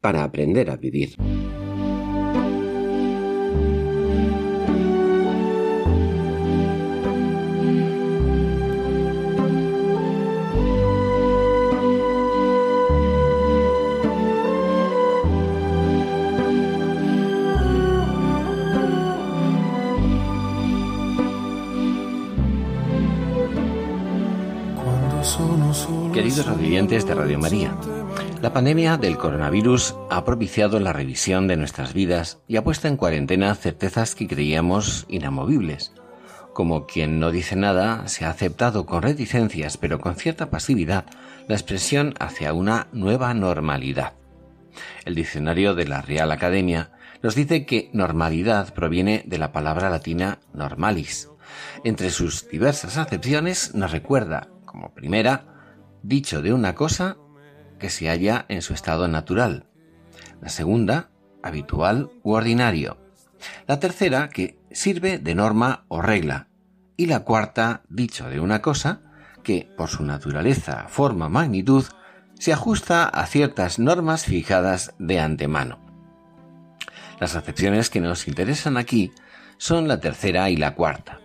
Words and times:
para 0.00 0.24
aprender 0.24 0.70
a 0.70 0.76
vivir. 0.76 1.16
Queridos 26.12 26.46
oyentes 26.48 27.06
de 27.06 27.14
Radio 27.14 27.38
María, 27.38 27.76
la 28.42 28.52
pandemia 28.52 28.96
del 28.96 29.16
coronavirus 29.16 29.94
ha 30.10 30.24
propiciado 30.24 30.78
la 30.80 30.92
revisión 30.92 31.46
de 31.48 31.56
nuestras 31.56 31.94
vidas 31.94 32.38
y 32.46 32.56
ha 32.56 32.64
puesto 32.64 32.88
en 32.88 32.96
cuarentena 32.96 33.54
certezas 33.54 34.14
que 34.14 34.26
creíamos 34.26 35.06
inamovibles. 35.08 35.92
Como 36.52 36.86
quien 36.86 37.18
no 37.20 37.30
dice 37.30 37.56
nada, 37.56 38.08
se 38.08 38.24
ha 38.24 38.30
aceptado 38.30 38.84
con 38.86 39.02
reticencias 39.02 39.76
pero 39.76 40.00
con 40.00 40.16
cierta 40.16 40.50
pasividad 40.50 41.06
la 41.48 41.54
expresión 41.54 42.14
hacia 42.18 42.52
una 42.52 42.88
nueva 42.92 43.32
normalidad. 43.34 44.14
El 45.04 45.14
diccionario 45.14 45.74
de 45.74 45.86
la 45.86 46.02
Real 46.02 46.30
Academia 46.30 46.90
nos 47.22 47.34
dice 47.34 47.64
que 47.64 47.90
normalidad 47.92 48.74
proviene 48.74 49.22
de 49.26 49.38
la 49.38 49.52
palabra 49.52 49.88
latina 49.88 50.40
normalis. 50.52 51.30
Entre 51.84 52.10
sus 52.10 52.48
diversas 52.48 52.98
acepciones 52.98 53.74
nos 53.74 53.92
recuerda, 53.92 54.48
como 54.64 54.92
primera, 54.92 55.46
dicho 56.02 56.42
de 56.42 56.52
una 56.52 56.74
cosa 56.74 57.16
que 57.78 57.90
se 57.90 58.08
halla 58.08 58.46
en 58.48 58.62
su 58.62 58.74
estado 58.74 59.08
natural. 59.08 59.66
La 60.40 60.48
segunda, 60.48 61.10
habitual 61.42 62.10
u 62.22 62.32
ordinario. 62.32 62.98
La 63.66 63.80
tercera, 63.80 64.28
que 64.28 64.58
sirve 64.70 65.18
de 65.18 65.34
norma 65.34 65.84
o 65.88 66.02
regla. 66.02 66.48
Y 66.96 67.06
la 67.06 67.20
cuarta, 67.20 67.82
dicho 67.88 68.28
de 68.28 68.40
una 68.40 68.62
cosa 68.62 69.02
que, 69.42 69.68
por 69.76 69.88
su 69.88 70.04
naturaleza, 70.04 70.86
forma, 70.88 71.28
magnitud, 71.28 71.84
se 72.38 72.52
ajusta 72.52 73.04
a 73.04 73.26
ciertas 73.26 73.78
normas 73.78 74.24
fijadas 74.24 74.94
de 74.98 75.20
antemano. 75.20 75.78
Las 77.20 77.34
acepciones 77.34 77.88
que 77.88 78.00
nos 78.00 78.28
interesan 78.28 78.76
aquí 78.76 79.12
son 79.56 79.88
la 79.88 80.00
tercera 80.00 80.50
y 80.50 80.56
la 80.56 80.74
cuarta. 80.74 81.20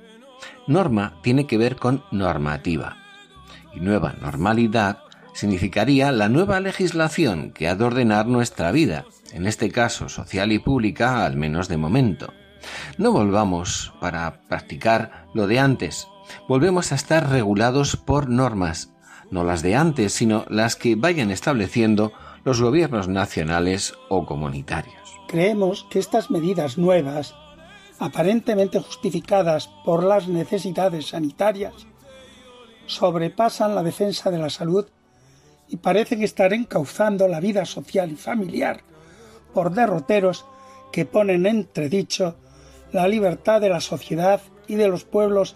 Norma 0.68 1.20
tiene 1.22 1.48
que 1.48 1.58
ver 1.58 1.76
con 1.76 2.04
normativa 2.12 2.98
y 3.74 3.80
nueva 3.80 4.14
normalidad 4.14 5.00
significaría 5.34 6.12
la 6.12 6.30
nueva 6.30 6.60
legislación 6.60 7.52
que 7.52 7.68
ha 7.68 7.76
de 7.76 7.84
ordenar 7.84 8.28
nuestra 8.28 8.72
vida, 8.72 9.06
en 9.32 9.48
este 9.48 9.72
caso 9.72 10.10
social 10.10 10.52
y 10.52 10.60
pública, 10.60 11.26
al 11.26 11.38
menos 11.38 11.68
de 11.68 11.78
momento. 11.78 12.34
No 12.98 13.12
volvamos 13.12 13.94
para 14.00 14.42
practicar 14.48 15.28
lo 15.34 15.48
de 15.48 15.60
antes, 15.60 16.08
volvemos 16.48 16.92
a 16.92 16.96
estar 16.96 17.30
regulados 17.30 17.96
por 17.96 18.30
normas, 18.30 18.94
no 19.30 19.44
las 19.44 19.62
de 19.62 19.76
antes, 19.76 20.14
sino 20.14 20.46
las 20.50 20.76
que 20.76 20.96
vayan 20.96 21.32
estableciendo 21.32 22.12
los 22.44 22.62
gobiernos 22.62 23.08
nacionales 23.08 23.94
o 24.10 24.26
comunitarios. 24.26 24.96
Creemos 25.28 25.86
que 25.90 26.00
estas 26.00 26.30
medidas 26.30 26.78
nuevas, 26.78 27.34
aparentemente 28.00 28.80
justificadas 28.80 29.70
por 29.86 30.04
las 30.04 30.28
necesidades 30.28 31.08
sanitarias, 31.10 31.74
sobrepasan 32.86 33.74
la 33.74 33.84
defensa 33.84 34.32
de 34.32 34.40
la 34.40 34.50
salud 34.50 34.88
y 35.72 35.78
parecen 35.78 36.22
estar 36.22 36.52
encauzando 36.54 37.30
la 37.30 37.40
vida 37.40 37.64
social 37.64 38.12
y 38.12 38.18
familiar 38.18 38.82
por 39.54 39.72
derroteros 39.72 40.46
que 40.92 41.06
ponen 41.06 41.46
entredicho 41.46 42.36
la 42.92 43.08
libertad 43.08 43.62
de 43.62 43.70
la 43.70 43.80
sociedad 43.80 44.42
y 44.68 44.76
de 44.76 44.90
los 44.90 45.06
pueblos 45.06 45.56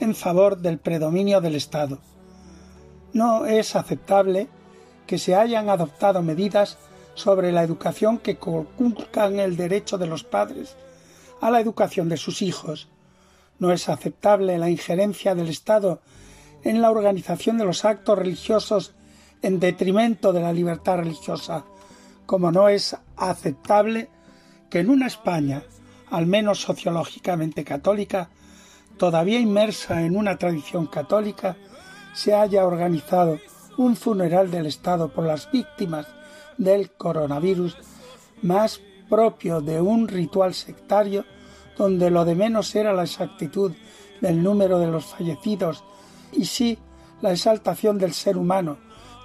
en 0.00 0.14
favor 0.14 0.56
del 0.56 0.78
predominio 0.78 1.42
del 1.42 1.54
Estado. 1.54 1.98
No 3.12 3.44
es 3.44 3.76
aceptable 3.76 4.48
que 5.06 5.18
se 5.18 5.34
hayan 5.34 5.68
adoptado 5.68 6.22
medidas 6.22 6.78
sobre 7.14 7.52
la 7.52 7.62
educación 7.62 8.16
que 8.16 8.38
conculcan 8.38 9.38
el 9.38 9.58
derecho 9.58 9.98
de 9.98 10.06
los 10.06 10.24
padres 10.24 10.76
a 11.42 11.50
la 11.50 11.60
educación 11.60 12.08
de 12.08 12.16
sus 12.16 12.40
hijos. 12.40 12.88
No 13.58 13.70
es 13.70 13.90
aceptable 13.90 14.56
la 14.56 14.70
injerencia 14.70 15.34
del 15.34 15.48
Estado 15.48 16.00
en 16.64 16.80
la 16.80 16.90
organización 16.90 17.58
de 17.58 17.66
los 17.66 17.84
actos 17.84 18.18
religiosos 18.18 18.94
en 19.42 19.60
detrimento 19.60 20.32
de 20.32 20.40
la 20.40 20.52
libertad 20.52 20.98
religiosa, 20.98 21.64
como 22.26 22.50
no 22.50 22.68
es 22.68 22.96
aceptable 23.16 24.08
que 24.70 24.78
en 24.80 24.90
una 24.90 25.06
España, 25.06 25.62
al 26.10 26.26
menos 26.26 26.60
sociológicamente 26.62 27.64
católica, 27.64 28.30
todavía 28.96 29.40
inmersa 29.40 30.02
en 30.02 30.16
una 30.16 30.38
tradición 30.38 30.86
católica, 30.86 31.56
se 32.14 32.34
haya 32.34 32.64
organizado 32.64 33.38
un 33.76 33.96
funeral 33.96 34.50
del 34.50 34.66
Estado 34.66 35.12
por 35.12 35.24
las 35.24 35.50
víctimas 35.50 36.06
del 36.58 36.90
coronavirus 36.92 37.76
más 38.42 38.80
propio 39.08 39.60
de 39.60 39.80
un 39.80 40.08
ritual 40.08 40.54
sectario 40.54 41.24
donde 41.76 42.10
lo 42.10 42.24
de 42.24 42.34
menos 42.34 42.74
era 42.74 42.92
la 42.92 43.04
exactitud 43.04 43.72
del 44.20 44.42
número 44.42 44.78
de 44.78 44.86
los 44.86 45.06
fallecidos 45.06 45.84
y 46.32 46.44
sí 46.44 46.78
la 47.20 47.32
exaltación 47.32 47.98
del 47.98 48.12
ser 48.12 48.36
humano, 48.36 48.78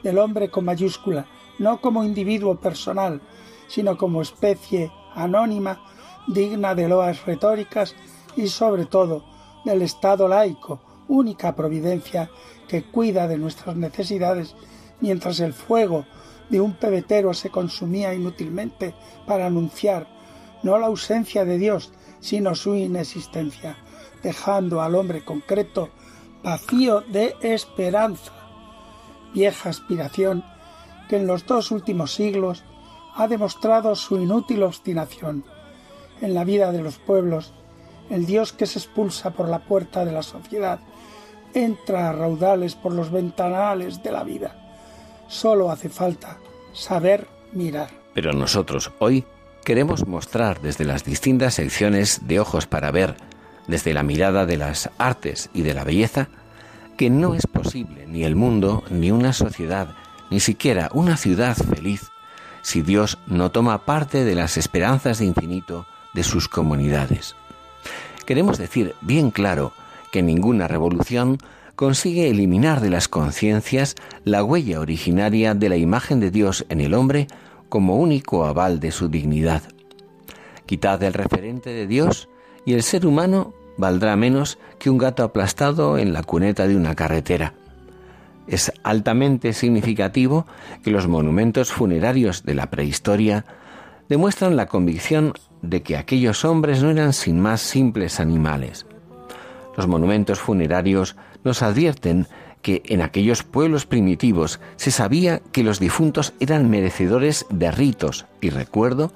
del 0.08 0.20
hombre 0.20 0.50
con 0.50 0.64
mayúscula, 0.64 1.26
no 1.60 1.82
como 1.82 2.06
individuo 2.06 2.56
personal, 2.56 3.20
sino 3.68 3.98
como 3.98 4.22
especie 4.22 4.90
anónima, 5.14 5.82
digna 6.28 6.76
de 6.76 6.88
loas 6.88 7.26
retóricas 7.26 7.94
y 8.38 8.48
sobre 8.48 8.86
todo 8.86 9.26
del 9.66 9.82
Estado 9.82 10.30
laico, 10.30 10.80
única 11.10 11.54
providencia 11.58 12.32
que 12.70 12.84
cuida 12.84 13.28
de 13.28 13.38
nuestras 13.38 13.76
necesidades, 13.76 14.56
mientras 15.02 15.42
el 15.42 15.52
fuego 15.52 16.06
de 16.50 16.62
un 16.62 16.76
pebetero 16.76 17.34
se 17.34 17.50
consumía 17.50 18.14
inútilmente 18.14 18.96
para 19.26 19.48
anunciar 19.48 20.08
no 20.64 20.78
la 20.80 20.88
ausencia 20.88 21.44
de 21.44 21.58
Dios, 21.58 21.92
sino 22.22 22.56
su 22.56 22.76
inexistencia, 22.76 23.76
dejando 24.24 24.82
al 24.82 24.96
hombre 24.96 25.26
concreto 25.26 25.90
vacío 26.44 27.02
de 27.02 27.36
esperanza, 27.42 28.37
vieja 29.34 29.70
aspiración 29.70 30.44
que 31.10 31.18
en 31.18 31.28
los 31.28 31.46
dos 31.46 31.72
últimos 31.72 32.14
siglos 32.14 32.64
ha 33.16 33.28
demostrado 33.28 33.96
su 33.96 34.18
inútil 34.18 34.64
obstinación. 34.64 35.44
En 36.22 36.34
la 36.34 36.44
vida 36.44 36.72
de 36.72 36.82
los 36.82 36.98
pueblos, 36.98 37.54
el 38.10 38.26
Dios 38.26 38.54
que 38.54 38.66
se 38.66 38.80
expulsa 38.80 39.32
por 39.32 39.50
la 39.50 39.60
puerta 39.60 40.06
de 40.06 40.12
la 40.12 40.24
sociedad 40.24 40.80
entra 41.54 42.10
a 42.10 42.14
raudales 42.14 42.76
por 42.76 42.94
los 42.94 43.12
ventanales 43.12 44.04
de 44.04 44.12
la 44.12 44.24
vida. 44.24 44.56
Solo 45.28 45.72
hace 45.72 45.90
falta 45.90 46.38
saber 46.74 47.28
mirar. 47.54 47.90
Pero 48.14 48.34
nosotros 48.34 48.92
hoy 49.00 49.26
queremos 49.64 50.08
mostrar 50.08 50.62
desde 50.62 50.86
las 50.86 51.04
distintas 51.04 51.56
secciones 51.56 52.28
de 52.28 52.40
ojos 52.40 52.68
para 52.68 52.92
ver, 52.92 53.16
desde 53.68 53.94
la 53.94 54.04
mirada 54.04 54.46
de 54.46 54.58
las 54.58 54.90
artes 54.98 55.50
y 55.54 55.64
de 55.64 55.74
la 55.74 55.84
belleza, 55.84 56.30
que 56.98 57.10
no 57.10 57.36
es 57.36 57.46
posible 57.48 58.08
ni 58.08 58.24
el 58.24 58.36
mundo 58.36 58.84
ni 58.90 59.12
una 59.12 59.32
sociedad 59.32 59.96
ni 60.30 60.40
siquiera 60.40 60.90
una 60.94 61.16
ciudad 61.16 61.56
feliz, 61.56 62.12
si 62.62 62.82
Dios 62.82 63.18
no 63.28 63.52
toma 63.52 63.86
parte 63.86 64.26
de 64.26 64.36
las 64.36 64.58
esperanzas 64.58 65.20
de 65.20 65.26
infinito 65.26 65.86
de 66.14 66.24
sus 66.24 66.50
comunidades. 66.50 67.36
Queremos 68.26 68.58
decir 68.58 68.94
bien 69.00 69.32
claro 69.32 69.72
que 70.12 70.22
ninguna 70.22 70.68
revolución 70.68 71.38
consigue 71.76 72.30
eliminar 72.30 72.82
de 72.82 72.90
las 72.90 73.08
conciencias 73.08 73.96
la 74.26 74.44
huella 74.44 74.82
originaria 74.82 75.54
de 75.54 75.70
la 75.70 75.78
imagen 75.78 76.20
de 76.20 76.32
Dios 76.32 76.66
en 76.68 76.82
el 76.82 76.94
hombre 76.94 77.28
como 77.70 77.98
único 77.98 78.46
aval 78.46 78.80
de 78.80 78.92
su 78.92 79.08
dignidad. 79.08 79.62
Quitad 80.66 81.02
el 81.04 81.14
referente 81.14 81.70
de 81.70 81.88
Dios 81.88 82.28
y 82.66 82.74
el 82.74 82.84
ser 82.84 83.06
humano 83.06 83.54
valdrá 83.78 84.16
menos 84.16 84.58
que 84.80 84.90
un 84.90 84.98
gato 84.98 85.24
aplastado 85.24 85.98
en 85.98 86.14
la 86.14 86.24
cuneta 86.24 86.68
de 86.68 86.76
una 86.76 86.96
carretera. 86.96 87.54
Es 88.48 88.72
altamente 88.84 89.54
significativo 89.54 90.46
que 90.84 90.92
los 90.92 91.08
monumentos 91.08 91.72
funerarios 91.72 92.44
de 92.44 92.56
la 92.56 92.70
prehistoria 92.70 93.46
demuestran 94.10 94.56
la 94.56 94.68
convicción 94.68 95.34
de 95.62 95.84
que 95.84 95.98
aquellos 95.98 96.46
hombres 96.46 96.82
no 96.82 96.90
eran 96.90 97.14
sin 97.14 97.40
más 97.40 97.62
simples 97.62 98.20
animales. 98.20 98.86
Los 99.76 99.88
monumentos 99.88 100.40
funerarios 100.40 101.16
nos 101.44 101.62
advierten 101.62 102.28
que 102.62 102.84
en 102.86 103.02
aquellos 103.02 103.44
pueblos 103.44 103.86
primitivos 103.86 104.60
se 104.76 104.92
sabía 104.92 105.42
que 105.52 105.64
los 105.64 105.80
difuntos 105.80 106.34
eran 106.40 106.70
merecedores 106.70 107.46
de 107.50 107.72
ritos 107.72 108.26
y 108.42 108.50
recuerdo 108.50 109.12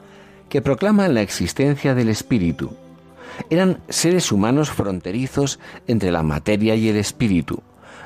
que 0.49 0.61
proclaman 0.61 1.13
la 1.13 1.21
existencia 1.21 1.95
del 1.95 2.09
espíritu. 2.09 2.75
Eran 3.49 3.79
seres 3.89 4.31
humanos 4.31 4.69
fronterizos 4.69 5.59
entre 5.87 6.11
la 6.11 6.23
materia 6.23 6.75
y 6.75 6.89
el 6.89 6.97
espíritu, 6.97 7.61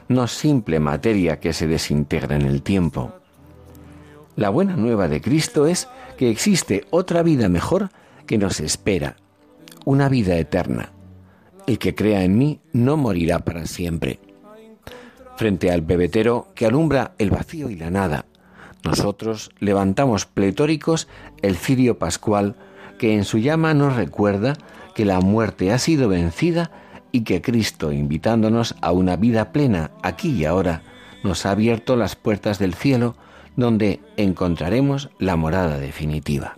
no 0.07 0.27
simple 0.27 0.79
materia 0.79 1.39
que 1.39 1.53
se 1.53 1.67
desintegra 1.67 2.35
en 2.35 2.43
el 2.43 2.61
tiempo. 2.61 3.13
La 4.35 4.49
buena 4.49 4.75
nueva 4.75 5.07
de 5.07 5.21
Cristo 5.21 5.65
es 5.65 5.87
que 6.17 6.29
existe 6.29 6.85
otra 6.89 7.23
vida 7.23 7.49
mejor 7.49 7.89
que 8.25 8.37
nos 8.37 8.59
espera, 8.59 9.15
una 9.85 10.09
vida 10.09 10.37
eterna. 10.37 10.91
El 11.67 11.79
que 11.79 11.95
crea 11.95 12.23
en 12.23 12.37
mí 12.37 12.59
no 12.73 12.97
morirá 12.97 13.39
para 13.39 13.65
siempre. 13.65 14.19
Frente 15.37 15.71
al 15.71 15.83
pebetero 15.83 16.47
que 16.53 16.65
alumbra 16.65 17.13
el 17.17 17.29
vacío 17.29 17.69
y 17.69 17.75
la 17.75 17.89
nada, 17.89 18.25
nosotros 18.83 19.49
levantamos 19.59 20.25
pletóricos 20.25 21.07
el 21.41 21.55
cirio 21.55 21.97
pascual 21.97 22.55
que 22.99 23.15
en 23.15 23.25
su 23.25 23.39
llama 23.39 23.73
nos 23.73 23.95
recuerda 23.95 24.53
que 24.95 25.05
la 25.05 25.19
muerte 25.19 25.71
ha 25.71 25.77
sido 25.77 26.09
vencida 26.09 26.71
y 27.11 27.21
que 27.21 27.41
Cristo, 27.41 27.91
invitándonos 27.91 28.75
a 28.81 28.91
una 28.91 29.15
vida 29.17 29.51
plena 29.51 29.91
aquí 30.01 30.31
y 30.31 30.45
ahora, 30.45 30.81
nos 31.23 31.45
ha 31.45 31.51
abierto 31.51 31.95
las 31.95 32.15
puertas 32.15 32.57
del 32.57 32.73
cielo 32.73 33.15
donde 33.55 33.99
encontraremos 34.17 35.09
la 35.19 35.35
morada 35.35 35.77
definitiva. 35.77 36.57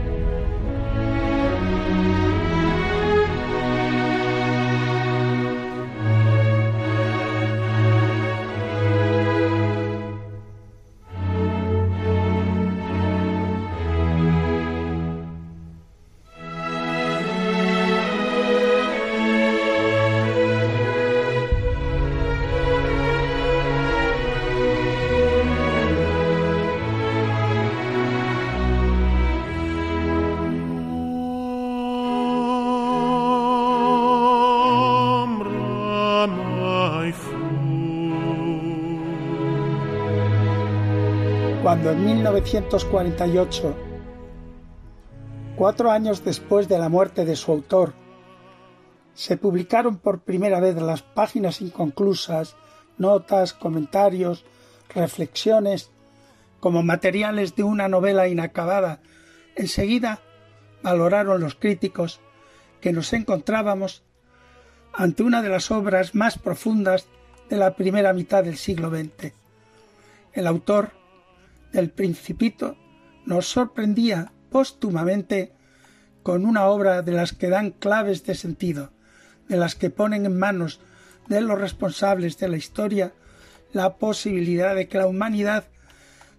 Cuando 41.81 41.99
en 41.99 42.05
1948, 42.05 43.75
cuatro 45.55 45.89
años 45.89 46.23
después 46.23 46.67
de 46.67 46.77
la 46.77 46.89
muerte 46.89 47.25
de 47.25 47.35
su 47.35 47.51
autor, 47.51 47.95
se 49.15 49.35
publicaron 49.35 49.97
por 49.97 50.21
primera 50.21 50.59
vez 50.59 50.75
las 50.75 51.01
páginas 51.01 51.59
inconclusas, 51.59 52.55
notas, 52.99 53.53
comentarios, 53.53 54.45
reflexiones, 54.93 55.89
como 56.59 56.83
materiales 56.83 57.55
de 57.55 57.63
una 57.63 57.87
novela 57.87 58.27
inacabada, 58.27 59.01
enseguida 59.55 60.19
valoraron 60.83 61.41
los 61.41 61.55
críticos 61.55 62.19
que 62.79 62.93
nos 62.93 63.11
encontrábamos 63.11 64.03
ante 64.93 65.23
una 65.23 65.41
de 65.41 65.49
las 65.49 65.71
obras 65.71 66.13
más 66.13 66.37
profundas 66.37 67.07
de 67.49 67.57
la 67.57 67.75
primera 67.75 68.13
mitad 68.13 68.43
del 68.43 68.57
siglo 68.57 68.91
XX. 68.91 69.33
El 70.33 70.45
autor 70.45 71.00
del 71.71 71.89
Principito 71.89 72.77
nos 73.25 73.47
sorprendía 73.47 74.31
póstumamente 74.49 75.53
con 76.23 76.45
una 76.45 76.65
obra 76.65 77.01
de 77.01 77.11
las 77.13 77.33
que 77.33 77.49
dan 77.49 77.71
claves 77.71 78.23
de 78.25 78.35
sentido, 78.35 78.91
de 79.47 79.57
las 79.57 79.75
que 79.75 79.89
ponen 79.89 80.25
en 80.25 80.37
manos 80.37 80.79
de 81.27 81.41
los 81.41 81.59
responsables 81.59 82.37
de 82.37 82.49
la 82.49 82.57
historia 82.57 83.13
la 83.73 83.97
posibilidad 83.97 84.75
de 84.75 84.87
que 84.87 84.97
la 84.97 85.07
humanidad 85.07 85.65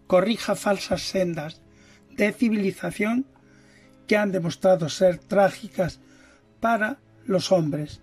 corrija 0.07 0.55
falsas 0.55 1.03
sendas 1.03 1.63
de 2.11 2.33
civilización 2.33 3.27
que 4.07 4.17
han 4.17 4.33
demostrado 4.33 4.89
ser 4.89 5.19
trágicas 5.19 6.01
para 6.61 6.99
los 7.25 7.51
hombres. 7.53 8.03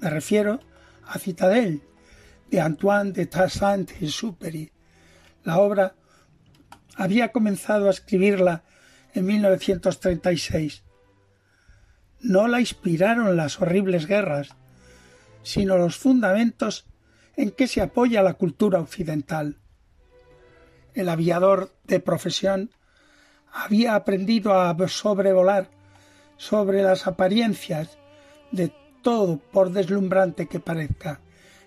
Me 0.00 0.10
refiero 0.10 0.60
a 1.06 1.18
Citadel 1.18 1.82
de 2.50 2.60
Antoine 2.60 3.12
de 3.12 3.28
Saint-Exupéry, 3.48 4.72
la 5.44 5.58
obra 5.58 5.94
había 6.96 7.30
comenzado 7.30 7.88
a 7.88 7.90
escribirla 7.90 8.64
en 9.14 9.26
1936. 9.26 10.82
No 12.20 12.48
la 12.48 12.60
inspiraron 12.60 13.36
las 13.36 13.60
horribles 13.60 14.06
guerras, 14.06 14.48
sino 15.42 15.76
los 15.76 15.96
fundamentos 15.96 16.86
en 17.36 17.50
que 17.50 17.68
se 17.68 17.82
apoya 17.82 18.22
la 18.22 18.34
cultura 18.34 18.80
occidental. 18.80 19.58
El 20.94 21.08
aviador 21.10 21.72
de 21.84 22.00
profesión 22.00 22.70
había 23.52 23.94
aprendido 23.94 24.58
a 24.58 24.74
sobrevolar 24.88 25.70
sobre 26.38 26.82
las 26.82 27.06
apariencias 27.06 27.98
de 28.50 28.72
todo 29.02 29.38
por 29.38 29.70
deslumbrante 29.70 30.46
que 30.46 30.60
parezca, 30.60 31.20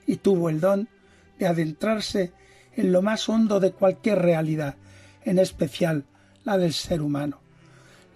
y 0.06 0.18
tuvo 0.18 0.50
el 0.50 0.60
don 0.60 0.90
de 1.38 1.48
adentrarse 1.48 2.34
en 2.76 2.92
lo 2.92 3.02
más 3.02 3.30
hondo 3.30 3.60
de 3.60 3.72
cualquier 3.72 4.20
realidad, 4.20 4.76
en 5.24 5.40
especial 5.40 6.06
la 6.44 6.58
del 6.58 6.74
ser 6.74 7.02
humano. 7.02 7.42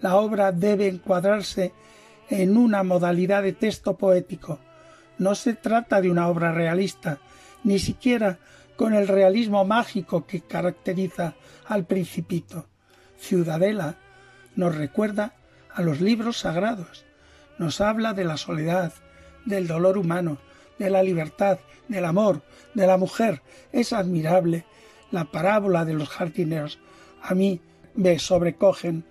La 0.01 0.15
obra 0.15 0.51
debe 0.51 0.88
encuadrarse 0.88 1.74
en 2.29 2.57
una 2.57 2.83
modalidad 2.83 3.43
de 3.43 3.53
texto 3.53 3.98
poético. 3.98 4.60
No 5.17 5.36
se 5.36 5.53
trata 5.53 6.01
de 6.01 6.10
una 6.10 6.27
obra 6.27 6.51
realista, 6.51 7.19
ni 7.63 7.79
siquiera 7.79 8.39
con 8.75 8.93
el 8.93 9.07
realismo 9.07 9.65
mágico 9.65 10.25
que 10.25 10.41
caracteriza 10.41 11.36
al 11.65 11.86
principito. 11.86 12.67
Ciudadela 13.17 13.95
nos 14.55 14.75
recuerda 14.75 15.36
a 15.74 15.81
los 15.81 16.01
libros 16.01 16.39
sagrados, 16.39 17.05
nos 17.57 17.81
habla 17.81 18.13
de 18.13 18.25
la 18.25 18.38
soledad, 18.38 18.93
del 19.45 19.67
dolor 19.67 19.98
humano, 19.98 20.38
de 20.79 20.89
la 20.89 21.03
libertad, 21.03 21.60
del 21.88 22.05
amor, 22.05 22.41
de 22.74 22.88
la 22.88 22.98
mujer. 22.98 23.41
Es 23.72 23.93
admirable 23.93 24.65
la 25.12 25.25
parábola 25.25 25.86
de 25.86 25.93
los 25.93 26.10
jardineros 26.10 26.79
a 27.24 27.34
mí 27.34 27.62
me 27.96 28.20
sobrecogen 28.20 29.06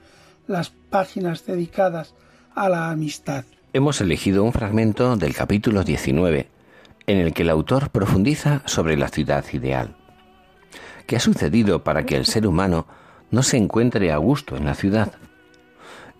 las 0.47 0.71
páginas 0.71 1.47
dedicadas 1.47 2.15
a 2.55 2.69
la 2.69 2.91
amistad. 2.91 3.45
Hemos 3.73 4.01
elegido 4.01 4.45
un 4.45 4.53
fragmento 4.53 5.17
del 5.17 5.35
capítulo 5.35 5.83
19, 5.83 6.47
en 7.07 7.19
el 7.19 7.33
que 7.33 7.43
el 7.43 7.51
autor 7.51 7.91
profundiza 7.91 8.63
sobre 8.67 8.97
la 8.97 9.09
ciudad 9.09 9.45
ideal. 9.53 9.97
¿Qué 11.07 11.17
ha 11.17 11.21
sucedido 11.21 11.83
para 11.83 12.05
que 12.05 12.17
el 12.17 12.27
ser 12.27 12.47
humano 12.47 12.87
no 13.31 13.43
se 13.43 13.57
encuentre 13.57 14.13
a 14.13 14.19
gusto 14.19 14.57
en 14.57 14.67
la 14.67 14.75
ciudad? 14.75 15.13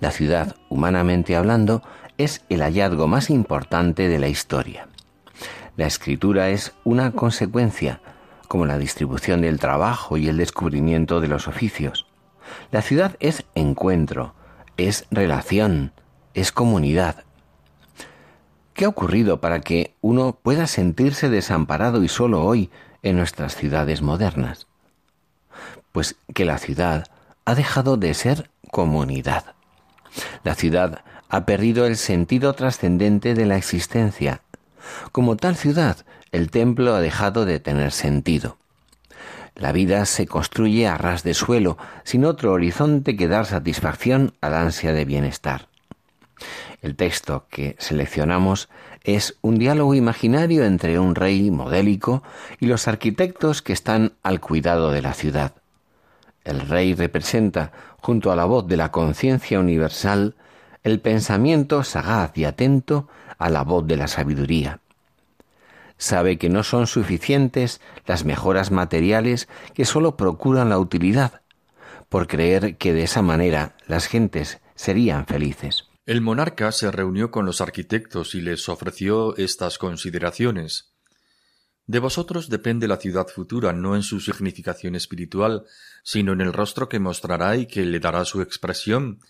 La 0.01 0.11
ciudad, 0.11 0.57
humanamente 0.71 1.37
hablando, 1.37 1.83
es 2.17 2.43
el 2.49 2.63
hallazgo 2.63 3.07
más 3.07 3.29
importante 3.29 4.09
de 4.09 4.19
la 4.19 4.29
historia. 4.29 4.89
La 5.77 5.87
escritura 5.87 6.49
es 6.51 6.73
una 6.85 7.13
consecuencia, 7.13 8.01
como 8.53 8.67
la 8.67 8.77
distribución 8.77 9.41
del 9.41 9.59
trabajo 9.59 10.19
y 10.19 10.29
el 10.29 10.37
descubrimiento 10.37 11.23
de 11.23 11.29
los 11.29 11.49
oficios. 11.49 12.05
La 12.71 12.83
ciudad 12.83 13.17
es 13.19 13.47
encuentro, 13.55 14.35
es 14.77 15.07
relación, 15.11 15.93
es 16.35 16.53
comunidad. 16.53 17.25
¿Qué 18.75 18.85
ha 18.85 18.91
ocurrido 18.91 19.41
para 19.41 19.61
que 19.61 19.95
uno 20.03 20.37
pueda 20.43 20.67
sentirse 20.67 21.31
desamparado 21.31 22.03
y 22.05 22.09
solo 22.09 22.45
hoy 22.45 22.69
en 23.03 23.17
nuestras 23.17 23.57
ciudades 23.57 24.03
modernas? 24.03 24.67
Pues 25.91 26.17
que 26.35 26.45
la 26.45 26.59
ciudad 26.59 27.07
ha 27.47 27.55
dejado 27.55 27.97
de 27.97 28.13
ser 28.13 28.51
comunidad. 28.71 29.55
La 30.45 30.55
ciudad 30.55 31.05
ha 31.31 31.47
perdido 31.47 31.87
el 31.87 31.97
sentido 31.97 32.53
trascendente 32.53 33.33
de 33.33 33.47
la 33.47 33.57
existencia. 33.57 34.43
Como 35.11 35.37
tal 35.37 35.57
ciudad, 35.57 36.05
el 36.33 36.51
templo 36.51 36.95
ha 36.95 37.01
dejado 37.01 37.45
de 37.45 37.61
tener 37.61 37.93
sentido. 37.93 38.57
La 39.55 39.71
vida 39.73 40.07
se 40.07 40.27
construye 40.27 40.89
a 40.89 40.97
ras 40.97 41.23
de 41.23 41.35
suelo, 41.35 41.77
sin 42.05 42.25
otro 42.25 42.53
horizonte 42.53 43.17
que 43.17 43.29
dar 43.29 43.45
satisfacción 43.45 44.33
al 44.41 44.55
ansia 44.55 44.95
de 44.95 45.05
bienestar. 45.05 45.69
El 46.81 46.97
texto 46.97 47.47
que 47.51 47.77
seleccionamos 47.79 48.71
es 49.05 49.37
un 49.43 49.59
diálogo 49.59 49.95
imaginario 49.95 50.65
entre 50.65 50.99
un 50.99 51.15
rey 51.15 51.51
modélico 51.51 52.23
y 52.59 52.67
los 52.67 52.89
arquitectos 52.89 53.61
que 53.61 53.75
están 53.75 54.15
al 54.23 54.41
cuidado 54.41 54.91
de 54.91 55.03
la 55.03 55.13
ciudad. 55.13 55.53
El 56.45 56.61
rey 56.61 56.95
representa, 56.95 57.73
junto 58.01 58.33
a 58.33 58.37
la 58.37 58.47
voz 58.47 58.67
de 58.67 58.77
la 58.77 58.91
conciencia 58.91 59.61
universal, 59.61 60.35
el 60.83 60.99
pensamiento 60.99 61.85
sagaz 61.85 62.37
y 62.37 62.45
atento 62.45 63.07
a 63.39 63.51
la 63.51 63.63
voz 63.63 63.87
de 63.87 63.97
la 63.97 64.09
sabiduría. 64.09 64.81
Sabe 66.03 66.37
que 66.37 66.49
no 66.49 66.65
son 66.65 66.89
suficientes 66.89 67.81
las 68.07 68.25
mejoras 68.25 68.73
materiales 68.73 69.47
que 69.73 69.85
sólo 69.85 70.17
procuran 70.17 70.69
la 70.69 70.81
utilidad, 70.81 71.43
por 72.09 72.27
creer 72.27 72.77
que 72.77 72.93
de 72.93 73.05
esa 73.05 73.23
manera 73.23 73.77
las 73.87 74.09
gentes 74.09 74.59
serían 74.75 75.27
felices. 75.27 75.85
El 76.05 76.21
monarca 76.21 76.73
se 76.73 76.91
reunió 76.91 77.31
con 77.31 77.47
los 77.47 77.61
arquitectos 77.61 78.35
y 78.35 78.41
les 78.41 78.69
ofreció 78.69 79.37
estas 79.37 79.79
consideraciones. 79.79 80.93
De 81.87 82.01
vosotros 82.01 82.49
depende 82.49 82.89
la 82.89 82.97
ciudad 82.97 83.29
futura, 83.29 83.73
no 83.73 83.95
en 83.95 84.03
su 84.03 84.19
significación 84.19 84.97
espiritual, 84.97 85.67
sino 86.03 86.33
en 86.33 86.41
el 86.41 86.53
rostro 86.53 86.89
que 86.89 86.99
mostrará 86.99 87.57
y 87.57 87.67
que 87.67 87.85
le 87.85 88.01
dará 88.01 88.25
su 88.25 88.43
expresión. 88.43 89.21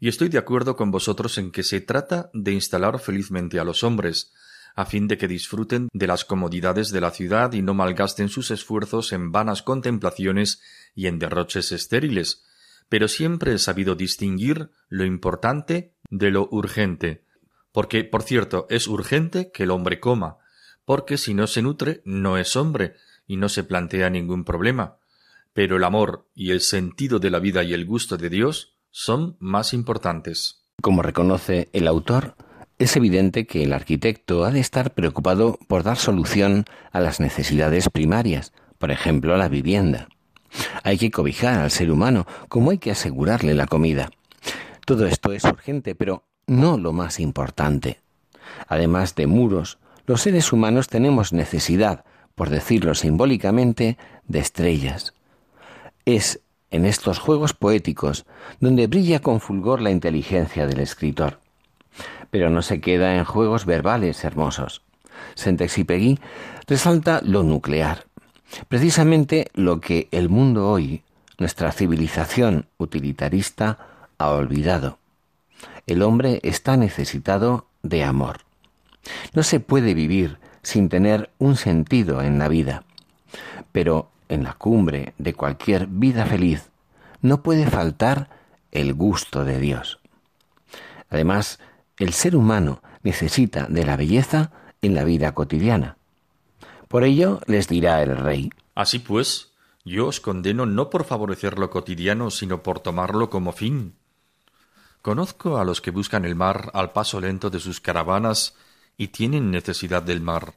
Y 0.00 0.08
estoy 0.08 0.28
de 0.28 0.38
acuerdo 0.38 0.74
con 0.74 0.90
vosotros 0.90 1.38
en 1.38 1.52
que 1.52 1.62
se 1.62 1.80
trata 1.80 2.30
de 2.34 2.50
instalar 2.50 2.98
felizmente 2.98 3.60
a 3.60 3.64
los 3.64 3.84
hombres, 3.84 4.32
a 4.76 4.84
fin 4.84 5.08
de 5.08 5.16
que 5.16 5.26
disfruten 5.26 5.88
de 5.92 6.06
las 6.06 6.26
comodidades 6.26 6.90
de 6.92 7.00
la 7.00 7.10
ciudad 7.10 7.54
y 7.54 7.62
no 7.62 7.72
malgasten 7.72 8.28
sus 8.28 8.50
esfuerzos 8.50 9.12
en 9.12 9.32
vanas 9.32 9.62
contemplaciones 9.62 10.60
y 10.94 11.06
en 11.06 11.18
derroches 11.18 11.72
estériles, 11.72 12.44
pero 12.90 13.08
siempre 13.08 13.54
he 13.54 13.58
sabido 13.58 13.94
distinguir 13.94 14.70
lo 14.88 15.06
importante 15.06 15.94
de 16.10 16.30
lo 16.30 16.46
urgente, 16.50 17.24
porque, 17.72 18.04
por 18.04 18.22
cierto, 18.22 18.66
es 18.68 18.86
urgente 18.86 19.50
que 19.50 19.64
el 19.64 19.70
hombre 19.70 19.98
coma, 19.98 20.36
porque 20.84 21.16
si 21.16 21.32
no 21.32 21.46
se 21.46 21.62
nutre 21.62 22.02
no 22.04 22.36
es 22.36 22.54
hombre 22.54 22.94
y 23.26 23.38
no 23.38 23.48
se 23.48 23.64
plantea 23.64 24.10
ningún 24.10 24.44
problema. 24.44 24.98
Pero 25.54 25.78
el 25.78 25.84
amor 25.84 26.28
y 26.34 26.50
el 26.50 26.60
sentido 26.60 27.18
de 27.18 27.30
la 27.30 27.38
vida 27.38 27.64
y 27.64 27.72
el 27.72 27.86
gusto 27.86 28.18
de 28.18 28.28
Dios 28.28 28.74
son 28.90 29.36
más 29.40 29.72
importantes. 29.72 30.62
Como 30.82 31.02
reconoce 31.02 31.70
el 31.72 31.88
autor, 31.88 32.36
es 32.78 32.96
evidente 32.96 33.46
que 33.46 33.62
el 33.62 33.72
arquitecto 33.72 34.44
ha 34.44 34.50
de 34.50 34.60
estar 34.60 34.92
preocupado 34.92 35.58
por 35.66 35.82
dar 35.82 35.96
solución 35.96 36.64
a 36.92 37.00
las 37.00 37.20
necesidades 37.20 37.88
primarias, 37.88 38.52
por 38.78 38.90
ejemplo, 38.90 39.36
la 39.36 39.48
vivienda. 39.48 40.08
Hay 40.82 40.98
que 40.98 41.10
cobijar 41.10 41.58
al 41.58 41.70
ser 41.70 41.90
humano, 41.90 42.26
como 42.48 42.70
hay 42.70 42.78
que 42.78 42.90
asegurarle 42.90 43.54
la 43.54 43.66
comida. 43.66 44.10
Todo 44.84 45.06
esto 45.06 45.32
es 45.32 45.44
urgente, 45.44 45.94
pero 45.94 46.24
no 46.46 46.76
lo 46.76 46.92
más 46.92 47.18
importante. 47.18 48.00
Además 48.68 49.14
de 49.14 49.26
muros, 49.26 49.78
los 50.06 50.22
seres 50.22 50.52
humanos 50.52 50.88
tenemos 50.88 51.32
necesidad, 51.32 52.04
por 52.34 52.50
decirlo 52.50 52.94
simbólicamente, 52.94 53.96
de 54.28 54.38
estrellas. 54.38 55.14
Es 56.04 56.40
en 56.70 56.84
estos 56.84 57.18
juegos 57.18 57.54
poéticos 57.54 58.26
donde 58.60 58.86
brilla 58.86 59.20
con 59.20 59.40
fulgor 59.40 59.80
la 59.80 59.90
inteligencia 59.90 60.66
del 60.66 60.80
escritor. 60.80 61.40
Pero 62.30 62.50
no 62.50 62.62
se 62.62 62.80
queda 62.80 63.16
en 63.16 63.24
juegos 63.24 63.66
verbales 63.66 64.24
hermosos. 64.24 64.82
Saint-Exupéry 65.34 66.18
resalta 66.66 67.20
lo 67.22 67.42
nuclear, 67.42 68.06
precisamente 68.68 69.50
lo 69.54 69.80
que 69.80 70.08
el 70.10 70.28
mundo 70.28 70.68
hoy, 70.70 71.02
nuestra 71.38 71.72
civilización 71.72 72.66
utilitarista, 72.78 73.78
ha 74.18 74.30
olvidado. 74.30 74.98
El 75.86 76.02
hombre 76.02 76.40
está 76.42 76.76
necesitado 76.76 77.66
de 77.82 78.04
amor. 78.04 78.40
No 79.34 79.42
se 79.42 79.60
puede 79.60 79.94
vivir 79.94 80.38
sin 80.62 80.88
tener 80.88 81.30
un 81.38 81.56
sentido 81.56 82.22
en 82.22 82.38
la 82.38 82.48
vida. 82.48 82.82
Pero 83.72 84.10
en 84.28 84.42
la 84.42 84.54
cumbre 84.54 85.14
de 85.18 85.34
cualquier 85.34 85.86
vida 85.86 86.26
feliz 86.26 86.70
no 87.22 87.42
puede 87.42 87.66
faltar 87.66 88.28
el 88.72 88.94
gusto 88.94 89.44
de 89.44 89.60
Dios. 89.60 90.00
Además, 91.08 91.60
el 91.98 92.12
ser 92.12 92.36
humano 92.36 92.82
necesita 93.02 93.66
de 93.68 93.84
la 93.84 93.96
belleza 93.96 94.52
en 94.82 94.94
la 94.94 95.04
vida 95.04 95.34
cotidiana. 95.34 95.96
Por 96.88 97.04
ello 97.04 97.40
les 97.46 97.68
dirá 97.68 98.02
el 98.02 98.16
rey. 98.16 98.50
Así 98.74 98.98
pues, 98.98 99.52
yo 99.84 100.06
os 100.06 100.20
condeno 100.20 100.66
no 100.66 100.90
por 100.90 101.04
favorecer 101.04 101.58
lo 101.58 101.70
cotidiano, 101.70 102.30
sino 102.30 102.62
por 102.62 102.80
tomarlo 102.80 103.30
como 103.30 103.52
fin. 103.52 103.94
Conozco 105.00 105.58
a 105.58 105.64
los 105.64 105.80
que 105.80 105.90
buscan 105.90 106.24
el 106.24 106.34
mar 106.34 106.70
al 106.74 106.92
paso 106.92 107.20
lento 107.20 107.48
de 107.48 107.60
sus 107.60 107.80
caravanas 107.80 108.54
y 108.96 109.08
tienen 109.08 109.50
necesidad 109.50 110.02
del 110.02 110.20
mar, 110.20 110.54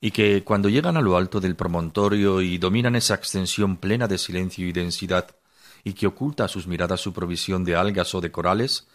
y 0.00 0.12
que 0.12 0.44
cuando 0.44 0.68
llegan 0.68 0.96
a 0.96 1.00
lo 1.00 1.16
alto 1.16 1.40
del 1.40 1.56
promontorio 1.56 2.40
y 2.40 2.58
dominan 2.58 2.94
esa 2.94 3.14
extensión 3.14 3.76
plena 3.76 4.06
de 4.06 4.18
silencio 4.18 4.66
y 4.66 4.72
densidad, 4.72 5.34
y 5.82 5.94
que 5.94 6.06
oculta 6.06 6.44
a 6.44 6.48
sus 6.48 6.66
miradas 6.66 7.00
su 7.00 7.12
provisión 7.12 7.64
de 7.64 7.74
algas 7.74 8.14
o 8.14 8.20
de 8.20 8.30
corales, 8.30 8.86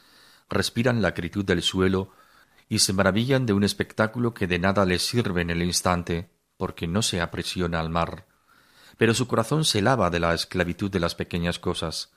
respiran 0.49 1.01
la 1.01 1.09
acritud 1.09 1.45
del 1.45 1.61
suelo 1.61 2.11
y 2.67 2.79
se 2.79 2.93
maravillan 2.93 3.45
de 3.45 3.53
un 3.53 3.63
espectáculo 3.63 4.33
que 4.33 4.47
de 4.47 4.59
nada 4.59 4.85
les 4.85 5.05
sirve 5.05 5.41
en 5.41 5.49
el 5.49 5.63
instante, 5.63 6.29
porque 6.57 6.87
no 6.87 7.01
se 7.01 7.21
apresiona 7.21 7.79
al 7.79 7.89
mar. 7.89 8.27
Pero 8.97 9.13
su 9.13 9.27
corazón 9.27 9.65
se 9.65 9.81
lava 9.81 10.09
de 10.09 10.19
la 10.19 10.33
esclavitud 10.33 10.89
de 10.89 10.99
las 10.99 11.15
pequeñas 11.15 11.59
cosas, 11.59 12.11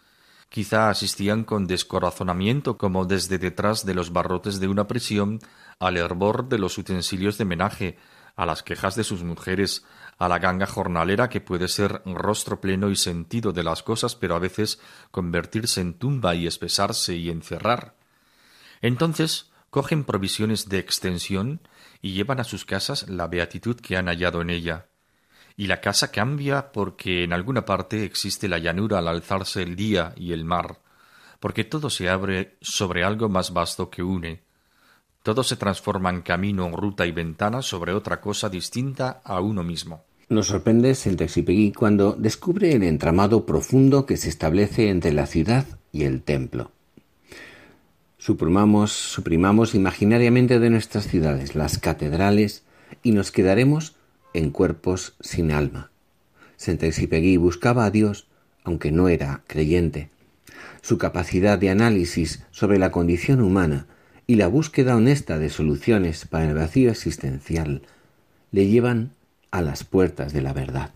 Quizá 0.48 0.88
asistían 0.88 1.44
con 1.44 1.66
descorazonamiento 1.66 2.78
como 2.78 3.04
desde 3.04 3.38
detrás 3.38 3.84
de 3.84 3.94
los 3.94 4.12
barrotes 4.12 4.60
de 4.60 4.68
una 4.68 4.88
prisión 4.88 5.40
al 5.78 5.98
hervor 5.98 6.48
de 6.48 6.58
los 6.58 6.78
utensilios 6.78 7.36
de 7.36 7.44
menaje, 7.44 7.98
a 8.34 8.46
las 8.46 8.62
quejas 8.62 8.96
de 8.96 9.04
sus 9.04 9.22
mujeres, 9.24 9.84
a 10.16 10.26
la 10.26 10.38
ganga 10.38 10.66
jornalera 10.66 11.28
que 11.28 11.42
puede 11.42 11.68
ser 11.68 12.00
rostro 12.06 12.60
pleno 12.60 12.88
y 12.88 12.96
sentido 12.96 13.52
de 13.52 13.62
las 13.62 13.82
cosas, 13.82 14.14
pero 14.14 14.36
a 14.36 14.38
veces 14.38 14.80
convertirse 15.10 15.82
en 15.82 15.94
tumba 15.94 16.34
y 16.34 16.46
espesarse 16.46 17.14
y 17.14 17.28
encerrar. 17.28 17.97
Entonces 18.80 19.50
cogen 19.70 20.04
provisiones 20.04 20.68
de 20.68 20.78
extensión 20.78 21.60
y 22.00 22.12
llevan 22.12 22.40
a 22.40 22.44
sus 22.44 22.64
casas 22.64 23.08
la 23.08 23.26
beatitud 23.26 23.76
que 23.76 23.96
han 23.96 24.06
hallado 24.06 24.40
en 24.40 24.50
ella 24.50 24.86
y 25.58 25.66
la 25.66 25.80
casa 25.80 26.12
cambia 26.12 26.70
porque 26.70 27.24
en 27.24 27.32
alguna 27.32 27.66
parte 27.66 28.04
existe 28.04 28.48
la 28.48 28.58
llanura 28.58 29.00
al 29.00 29.08
alzarse 29.08 29.60
el 29.60 29.74
día 29.74 30.14
y 30.16 30.32
el 30.32 30.44
mar, 30.44 30.78
porque 31.40 31.64
todo 31.64 31.90
se 31.90 32.08
abre 32.08 32.56
sobre 32.60 33.02
algo 33.02 33.28
más 33.28 33.52
vasto 33.52 33.90
que 33.90 34.04
une. 34.04 34.40
Todo 35.24 35.42
se 35.42 35.56
transforma 35.56 36.10
en 36.10 36.22
camino, 36.22 36.70
ruta 36.70 37.06
y 37.06 37.10
ventana 37.10 37.60
sobre 37.60 37.92
otra 37.92 38.20
cosa 38.20 38.48
distinta 38.48 39.20
a 39.24 39.40
uno 39.40 39.64
mismo. 39.64 40.04
Nos 40.28 40.46
sorprende 40.46 40.94
Saint-Exupéry 40.94 41.72
cuando 41.72 42.12
descubre 42.12 42.72
el 42.72 42.84
entramado 42.84 43.44
profundo 43.44 44.06
que 44.06 44.16
se 44.16 44.28
establece 44.28 44.88
entre 44.90 45.12
la 45.12 45.26
ciudad 45.26 45.66
y 45.90 46.04
el 46.04 46.22
templo. 46.22 46.70
Suprimamos, 48.18 48.92
suprimamos 48.92 49.74
imaginariamente 49.74 50.58
de 50.58 50.70
nuestras 50.70 51.06
ciudades 51.06 51.54
las 51.54 51.78
catedrales 51.78 52.64
y 53.02 53.12
nos 53.12 53.30
quedaremos 53.30 53.94
en 54.34 54.50
cuerpos 54.50 55.14
sin 55.20 55.52
alma. 55.52 55.90
Saint-Exupéry 56.56 57.36
buscaba 57.36 57.84
a 57.84 57.90
Dios, 57.90 58.26
aunque 58.64 58.90
no 58.90 59.08
era 59.08 59.42
creyente. 59.46 60.10
Su 60.82 60.98
capacidad 60.98 61.58
de 61.58 61.70
análisis 61.70 62.44
sobre 62.50 62.78
la 62.78 62.90
condición 62.90 63.40
humana 63.40 63.86
y 64.26 64.34
la 64.34 64.48
búsqueda 64.48 64.96
honesta 64.96 65.38
de 65.38 65.48
soluciones 65.48 66.26
para 66.26 66.48
el 66.48 66.54
vacío 66.54 66.90
existencial 66.90 67.82
le 68.50 68.66
llevan 68.66 69.12
a 69.52 69.62
las 69.62 69.84
puertas 69.84 70.32
de 70.32 70.42
la 70.42 70.52
verdad. 70.52 70.92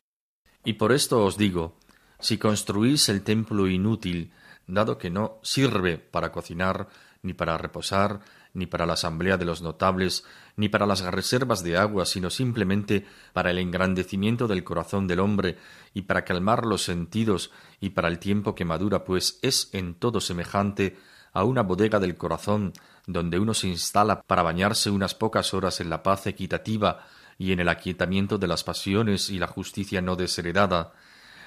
Y 0.64 0.74
por 0.74 0.92
esto 0.92 1.24
os 1.24 1.38
digo, 1.38 1.76
si 2.18 2.38
construís 2.38 3.08
el 3.08 3.22
templo 3.22 3.68
inútil, 3.68 4.32
dado 4.66 4.98
que 4.98 5.10
no 5.10 5.38
sirve 5.42 5.98
para 5.98 6.32
cocinar, 6.32 6.88
ni 7.22 7.34
para 7.34 7.56
reposar, 7.56 8.20
ni 8.52 8.66
para 8.66 8.84
la 8.84 8.94
asamblea 8.94 9.36
de 9.36 9.44
los 9.44 9.62
notables, 9.62 10.24
ni 10.56 10.68
para 10.68 10.86
las 10.86 11.02
reservas 11.02 11.62
de 11.62 11.76
agua, 11.76 12.04
sino 12.04 12.30
simplemente 12.30 13.06
para 13.32 13.50
el 13.50 13.58
engrandecimiento 13.58 14.48
del 14.48 14.64
corazón 14.64 15.06
del 15.06 15.20
hombre 15.20 15.56
y 15.94 16.02
para 16.02 16.24
calmar 16.24 16.66
los 16.66 16.82
sentidos 16.82 17.52
y 17.80 17.90
para 17.90 18.08
el 18.08 18.18
tiempo 18.18 18.54
que 18.54 18.64
madura, 18.64 19.04
pues 19.04 19.38
es 19.42 19.70
en 19.72 19.94
todo 19.94 20.20
semejante 20.20 20.98
a 21.32 21.44
una 21.44 21.62
bodega 21.62 21.98
del 22.00 22.16
corazón 22.16 22.72
donde 23.06 23.38
uno 23.38 23.54
se 23.54 23.68
instala 23.68 24.22
para 24.22 24.42
bañarse 24.42 24.90
unas 24.90 25.14
pocas 25.14 25.54
horas 25.54 25.80
en 25.80 25.90
la 25.90 26.02
paz 26.02 26.26
equitativa 26.26 27.06
y 27.38 27.52
en 27.52 27.60
el 27.60 27.68
aquietamiento 27.68 28.36
de 28.36 28.48
las 28.48 28.64
pasiones 28.64 29.30
y 29.30 29.38
la 29.38 29.46
justicia 29.46 30.02
no 30.02 30.16
desheredada, 30.16 30.92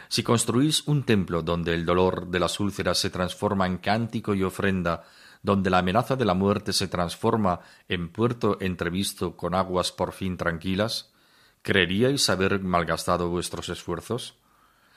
si 0.08 0.24
construís 0.24 0.88
un 0.88 1.04
templo 1.04 1.42
donde 1.42 1.74
el 1.74 1.86
dolor 1.86 2.28
de 2.28 2.40
las 2.40 2.60
úlceras 2.60 2.98
se 2.98 3.10
transforma 3.10 3.66
en 3.66 3.78
cántico 3.78 4.36
y 4.36 4.44
ofrenda, 4.44 5.04
donde 5.46 5.70
la 5.70 5.78
amenaza 5.78 6.16
de 6.16 6.26
la 6.26 6.34
muerte 6.34 6.74
se 6.74 6.88
transforma 6.88 7.60
en 7.88 8.10
puerto 8.10 8.58
entrevisto 8.60 9.38
con 9.38 9.54
aguas 9.54 9.92
por 9.92 10.12
fin 10.12 10.38
tranquilas, 10.38 11.14
¿creeríais 11.62 12.30
haber 12.32 12.60
malgastado 12.60 13.30
vuestros 13.30 13.70
esfuerzos? 13.70 14.40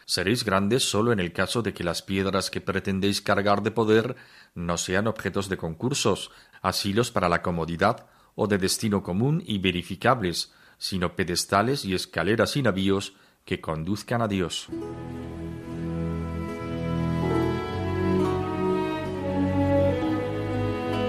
Seréis 0.07 0.45
grandes 0.45 0.89
sólo 0.89 1.13
en 1.13 1.21
el 1.21 1.35
caso 1.35 1.61
de 1.61 1.75
que 1.75 1.85
las 1.85 2.01
piedras 2.01 2.51
que 2.51 2.63
pretendéis 2.63 3.21
cargar 3.21 3.63
de 3.63 3.73
poder 3.73 4.17
no 4.55 4.79
sean 4.79 5.07
objetos 5.07 5.51
de 5.51 5.59
concursos, 5.59 6.31
asilos 6.63 7.11
para 7.11 7.29
la 7.29 7.43
comodidad 7.43 8.07
o 8.35 8.47
de 8.47 8.57
destino 8.57 9.03
común 9.03 9.43
y 9.47 9.59
verificables, 9.59 10.55
sino 10.79 11.15
pedestales 11.15 11.85
y 11.85 11.95
escaleras 11.95 12.57
y 12.57 12.63
navíos 12.63 13.13
que 13.45 13.61
conduzcan 13.61 14.23
a 14.23 14.29
Dios. 14.29 14.69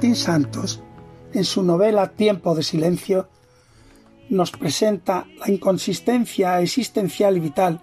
Martín 0.00 0.16
Santos, 0.16 0.80
en 1.34 1.44
su 1.44 1.62
novela 1.62 2.12
Tiempo 2.12 2.54
de 2.54 2.62
Silencio, 2.62 3.28
nos 4.30 4.50
presenta 4.50 5.26
la 5.38 5.50
inconsistencia 5.50 6.58
existencial 6.62 7.36
y 7.36 7.40
vital 7.40 7.82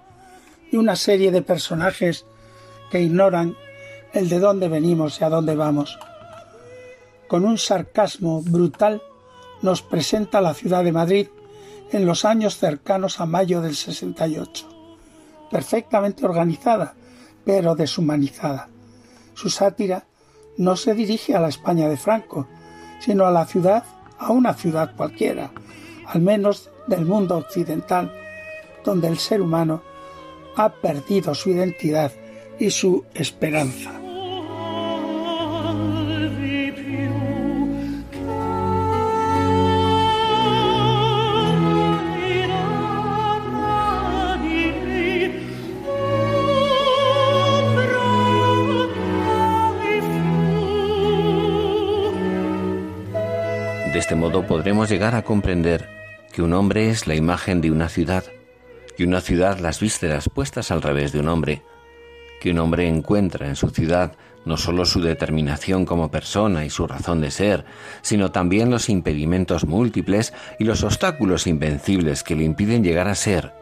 de 0.72 0.80
una 0.80 0.96
serie 0.96 1.32
de 1.32 1.44
personajes 1.44 2.26
que 2.90 3.02
ignoran 3.02 3.56
el 4.14 4.30
de 4.30 4.40
dónde 4.40 4.68
venimos 4.68 5.22
y 5.22 5.26
a 5.26 5.30
dónde 5.30 5.56
vamos. 5.56 6.00
Con 7.28 7.46
un 7.46 7.60
sarcasmo 7.60 8.42
brutal 8.42 9.04
nos 9.62 9.84
presenta 9.84 10.42
la 10.42 10.56
ciudad 10.56 10.84
de 10.84 10.94
Madrid 10.94 11.28
en 11.92 12.08
los 12.08 12.26
años 12.26 12.58
cercanos 12.58 13.20
a 13.20 13.28
mayo 13.28 13.62
del 13.62 13.76
68, 13.76 14.68
perfectamente 15.52 16.26
organizada, 16.26 16.96
pero 17.46 17.76
deshumanizada. 17.76 18.70
Su 19.36 19.52
sátira 19.52 20.07
no 20.58 20.76
se 20.76 20.94
dirige 20.94 21.36
a 21.36 21.40
la 21.40 21.50
España 21.50 21.88
de 21.88 21.98
Franco, 21.98 22.48
sino 23.00 23.26
a 23.26 23.32
la 23.32 23.46
ciudad, 23.46 23.84
a 24.18 24.32
una 24.32 24.54
ciudad 24.54 24.96
cualquiera, 24.96 25.52
al 26.06 26.22
menos 26.22 26.70
del 26.88 27.06
mundo 27.06 27.38
occidental, 27.38 28.12
donde 28.84 29.08
el 29.08 29.18
ser 29.18 29.42
humano 29.42 29.82
ha 30.56 30.70
perdido 30.70 31.36
su 31.36 31.52
identidad 31.52 32.12
y 32.60 32.72
su 32.72 33.06
esperanza. 33.14 34.07
Este 54.08 54.16
modo 54.16 54.48
podremos 54.48 54.88
llegar 54.88 55.16
a 55.16 55.24
comprender 55.24 55.90
que 56.32 56.42
un 56.42 56.54
hombre 56.54 56.90
es 56.90 57.08
la 57.08 57.16
imagen 57.16 57.60
de 57.60 57.72
una 57.72 57.90
ciudad, 57.90 58.24
y 58.98 59.04
una 59.04 59.20
ciudad 59.20 59.60
las 59.60 59.82
vísceras 59.82 60.30
puestas 60.34 60.72
al 60.72 60.82
revés 60.82 61.12
de 61.12 61.20
un 61.20 61.28
hombre, 61.28 61.62
que 62.40 62.52
un 62.52 62.60
hombre 62.60 62.88
encuentra 62.88 63.50
en 63.50 63.58
su 63.58 63.70
ciudad 63.70 64.14
no 64.46 64.56
sólo 64.56 64.86
su 64.86 65.02
determinación 65.02 65.86
como 65.86 66.10
persona 66.10 66.64
y 66.64 66.70
su 66.70 66.88
razón 66.88 67.20
de 67.20 67.32
ser, 67.32 67.66
sino 68.02 68.32
también 68.32 68.70
los 68.70 68.88
impedimentos 68.88 69.66
múltiples 69.66 70.34
y 70.58 70.64
los 70.64 70.86
obstáculos 70.86 71.46
invencibles 71.46 72.24
que 72.24 72.38
le 72.38 72.46
impiden 72.46 72.86
llegar 72.86 73.10
a 73.10 73.16
ser 73.16 73.57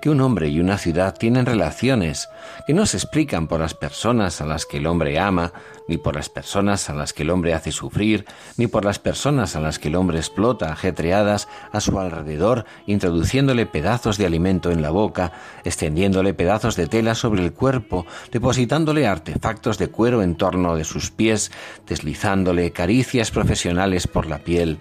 que 0.00 0.10
un 0.10 0.20
hombre 0.20 0.48
y 0.48 0.60
una 0.60 0.78
ciudad 0.78 1.14
tienen 1.14 1.46
relaciones 1.46 2.28
que 2.66 2.74
no 2.74 2.86
se 2.86 2.96
explican 2.96 3.46
por 3.46 3.60
las 3.60 3.74
personas 3.74 4.40
a 4.40 4.46
las 4.46 4.66
que 4.66 4.78
el 4.78 4.86
hombre 4.86 5.18
ama, 5.18 5.52
ni 5.88 5.98
por 5.98 6.14
las 6.14 6.28
personas 6.28 6.88
a 6.88 6.94
las 6.94 7.12
que 7.12 7.22
el 7.22 7.30
hombre 7.30 7.54
hace 7.54 7.72
sufrir, 7.72 8.24
ni 8.56 8.66
por 8.66 8.84
las 8.84 8.98
personas 8.98 9.56
a 9.56 9.60
las 9.60 9.78
que 9.78 9.88
el 9.88 9.96
hombre 9.96 10.18
explota 10.18 10.72
ajetreadas 10.72 11.48
a 11.72 11.80
su 11.80 11.98
alrededor, 11.98 12.64
introduciéndole 12.86 13.66
pedazos 13.66 14.18
de 14.18 14.26
alimento 14.26 14.70
en 14.70 14.82
la 14.82 14.90
boca, 14.90 15.32
extendiéndole 15.64 16.34
pedazos 16.34 16.76
de 16.76 16.86
tela 16.86 17.14
sobre 17.14 17.42
el 17.42 17.52
cuerpo, 17.52 18.06
depositándole 18.32 19.06
artefactos 19.06 19.78
de 19.78 19.88
cuero 19.88 20.22
en 20.22 20.36
torno 20.36 20.76
de 20.76 20.84
sus 20.84 21.10
pies, 21.10 21.50
deslizándole 21.86 22.72
caricias 22.72 23.30
profesionales 23.30 24.06
por 24.06 24.26
la 24.26 24.38
piel, 24.38 24.78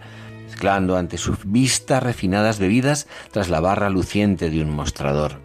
ante 0.71 1.17
su 1.17 1.35
vista 1.43 1.99
refinadas 1.99 2.57
bebidas 2.57 3.07
tras 3.31 3.49
la 3.49 3.59
barra 3.59 3.89
luciente 3.89 4.49
de 4.49 4.61
un 4.61 4.69
mostrador. 4.69 5.41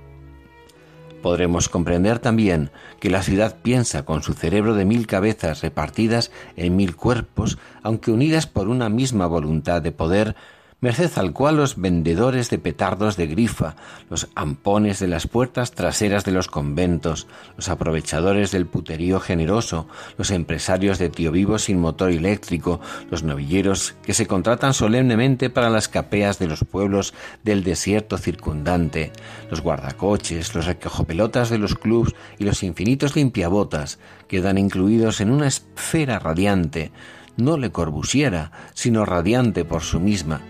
Podremos 1.23 1.69
comprender 1.69 2.21
también 2.21 2.71
que 3.01 3.11
la 3.11 3.25
ciudad 3.25 3.57
piensa 3.61 4.05
con 4.05 4.23
su 4.23 4.35
cerebro 4.35 4.75
de 4.75 4.85
mil 4.85 5.09
cabezas 5.09 5.63
repartidas 5.63 6.31
en 6.57 6.77
mil 6.77 6.95
cuerpos, 6.95 7.59
aunque 7.83 8.13
unidas 8.13 8.47
por 8.47 8.69
una 8.69 8.89
misma 8.89 9.27
voluntad 9.27 9.83
de 9.83 9.91
poder, 9.91 10.37
merced 10.81 11.11
al 11.17 11.33
cual 11.33 11.57
los 11.57 11.81
vendedores 11.81 12.51
de 12.51 12.59
petardos 12.59 13.17
de 13.17 13.27
grifa, 13.27 13.75
los 14.11 14.29
ampones 14.37 15.01
de 15.01 15.09
las 15.09 15.27
puertas 15.27 15.73
traseras 15.73 16.25
de 16.25 16.31
los 16.31 16.47
conventos, 16.47 17.27
los 17.57 17.69
aprovechadores 17.69 18.53
del 18.53 18.67
puterío 18.67 19.19
generoso, 19.19 19.89
los 20.17 20.31
empresarios 20.31 20.99
de 20.99 21.09
tío 21.11 21.33
vivo 21.33 21.59
sin 21.59 21.81
motor 21.81 22.13
eléctrico, 22.13 22.81
los 23.11 23.25
novilleros 23.25 23.97
que 24.03 24.15
se 24.15 24.27
contratan 24.27 24.73
solemnemente 24.73 25.51
para 25.51 25.69
las 25.69 25.89
capeas 25.89 26.39
de 26.39 26.47
los 26.47 26.63
pueblos 26.63 27.13
del 27.43 27.65
desierto 27.65 28.17
circundante, 28.17 29.11
los 29.51 29.63
guardacoches, 29.63 30.55
los 30.55 30.67
recojopelotas 30.67 31.51
de 31.51 31.59
los 31.59 31.75
clubs 31.75 32.15
y 32.39 32.45
los 32.45 32.63
infinitos 32.63 33.17
limpiabotas 33.17 33.99
quedan 34.29 34.59
incluidos 34.59 35.21
en 35.21 35.33
una 35.33 35.49
esfera 35.49 36.21
radiante, 36.21 36.93
no 37.37 37.57
le 37.57 37.73
corbusiera, 37.73 38.53
sino 38.75 39.05
radiante 39.05 39.65
por 39.65 39.83
su 39.83 39.99
misma, 40.01 40.41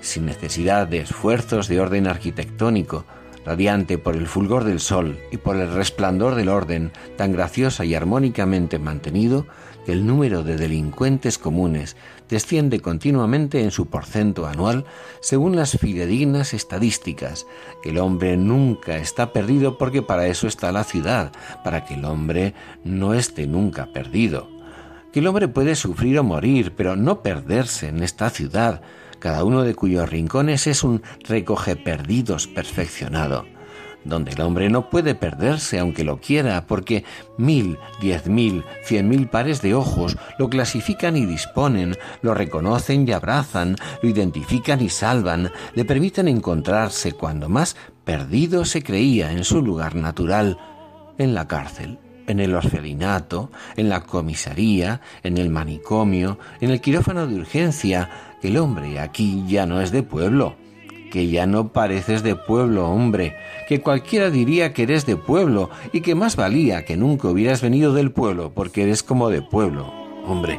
sin 0.00 0.26
necesidad 0.26 0.86
de 0.86 1.00
esfuerzos 1.00 1.68
de 1.68 1.80
orden 1.80 2.06
arquitectónico, 2.06 3.04
radiante 3.44 3.98
por 3.98 4.16
el 4.16 4.26
fulgor 4.26 4.64
del 4.64 4.80
sol 4.80 5.18
y 5.30 5.38
por 5.38 5.56
el 5.56 5.72
resplandor 5.72 6.34
del 6.34 6.48
orden 6.48 6.92
tan 7.16 7.32
graciosa 7.32 7.84
y 7.84 7.94
armónicamente 7.94 8.78
mantenido, 8.78 9.46
que 9.84 9.92
el 9.92 10.06
número 10.06 10.42
de 10.42 10.56
delincuentes 10.56 11.38
comunes 11.38 11.96
desciende 12.28 12.80
continuamente 12.80 13.62
en 13.62 13.70
su 13.70 13.86
porcento 13.86 14.46
anual 14.46 14.84
según 15.20 15.56
las 15.56 15.78
fidedignas 15.78 16.54
estadísticas, 16.54 17.46
que 17.82 17.90
el 17.90 17.98
hombre 17.98 18.36
nunca 18.36 18.98
está 18.98 19.32
perdido 19.32 19.78
porque 19.78 20.02
para 20.02 20.26
eso 20.26 20.46
está 20.46 20.70
la 20.70 20.84
ciudad, 20.84 21.32
para 21.64 21.84
que 21.84 21.94
el 21.94 22.04
hombre 22.04 22.54
no 22.84 23.14
esté 23.14 23.46
nunca 23.46 23.86
perdido. 23.86 24.48
Que 25.12 25.20
el 25.20 25.26
hombre 25.26 25.48
puede 25.48 25.74
sufrir 25.74 26.18
o 26.18 26.24
morir, 26.24 26.74
pero 26.76 26.94
no 26.94 27.22
perderse 27.22 27.88
en 27.88 28.02
esta 28.02 28.30
ciudad, 28.30 28.82
cada 29.20 29.44
uno 29.44 29.62
de 29.62 29.74
cuyos 29.74 30.10
rincones 30.10 30.66
es 30.66 30.82
un 30.82 31.02
recoge 31.28 31.76
perdidos 31.76 32.48
perfeccionado 32.48 33.44
donde 34.04 34.32
el 34.32 34.40
hombre 34.40 34.70
no 34.70 34.88
puede 34.88 35.14
perderse 35.14 35.78
aunque 35.78 36.04
lo 36.04 36.20
quiera, 36.20 36.66
porque 36.66 37.04
mil, 37.36 37.78
diez 38.00 38.26
mil, 38.26 38.64
cien 38.82 39.08
mil 39.08 39.28
pares 39.28 39.62
de 39.62 39.74
ojos 39.74 40.16
lo 40.38 40.48
clasifican 40.48 41.16
y 41.16 41.26
disponen, 41.26 41.96
lo 42.22 42.34
reconocen 42.34 43.06
y 43.06 43.12
abrazan, 43.12 43.76
lo 44.02 44.08
identifican 44.08 44.80
y 44.80 44.88
salvan, 44.88 45.50
le 45.74 45.84
permiten 45.84 46.28
encontrarse 46.28 47.12
cuando 47.12 47.48
más 47.48 47.76
perdido 48.04 48.64
se 48.64 48.82
creía 48.82 49.32
en 49.32 49.44
su 49.44 49.62
lugar 49.62 49.94
natural, 49.94 50.58
en 51.18 51.34
la 51.34 51.46
cárcel 51.46 51.98
en 52.26 52.38
el 52.38 52.54
orfelinato, 52.54 53.50
en 53.76 53.88
la 53.88 54.04
comisaría, 54.04 55.00
en 55.24 55.36
el 55.36 55.50
manicomio, 55.50 56.38
en 56.60 56.70
el 56.70 56.80
quirófano 56.80 57.26
de 57.26 57.34
urgencia, 57.34 58.08
el 58.48 58.56
hombre 58.56 58.98
aquí 58.98 59.44
ya 59.46 59.66
no 59.66 59.80
es 59.80 59.92
de 59.92 60.02
pueblo, 60.02 60.54
que 61.10 61.28
ya 61.28 61.46
no 61.46 61.72
pareces 61.72 62.22
de 62.22 62.36
pueblo, 62.36 62.88
hombre, 62.88 63.34
que 63.68 63.80
cualquiera 63.80 64.30
diría 64.30 64.72
que 64.72 64.84
eres 64.84 65.06
de 65.06 65.16
pueblo 65.16 65.70
y 65.92 66.00
que 66.00 66.14
más 66.14 66.36
valía 66.36 66.84
que 66.84 66.96
nunca 66.96 67.28
hubieras 67.28 67.60
venido 67.60 67.92
del 67.92 68.12
pueblo, 68.12 68.52
porque 68.54 68.82
eres 68.84 69.02
como 69.02 69.28
de 69.28 69.42
pueblo, 69.42 69.92
hombre. 70.26 70.58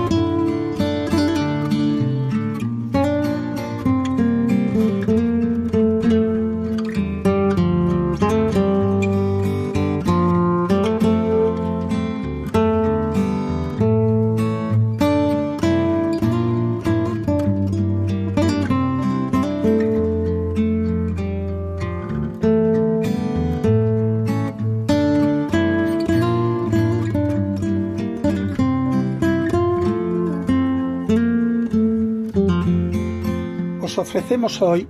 Hoy 34.43 34.87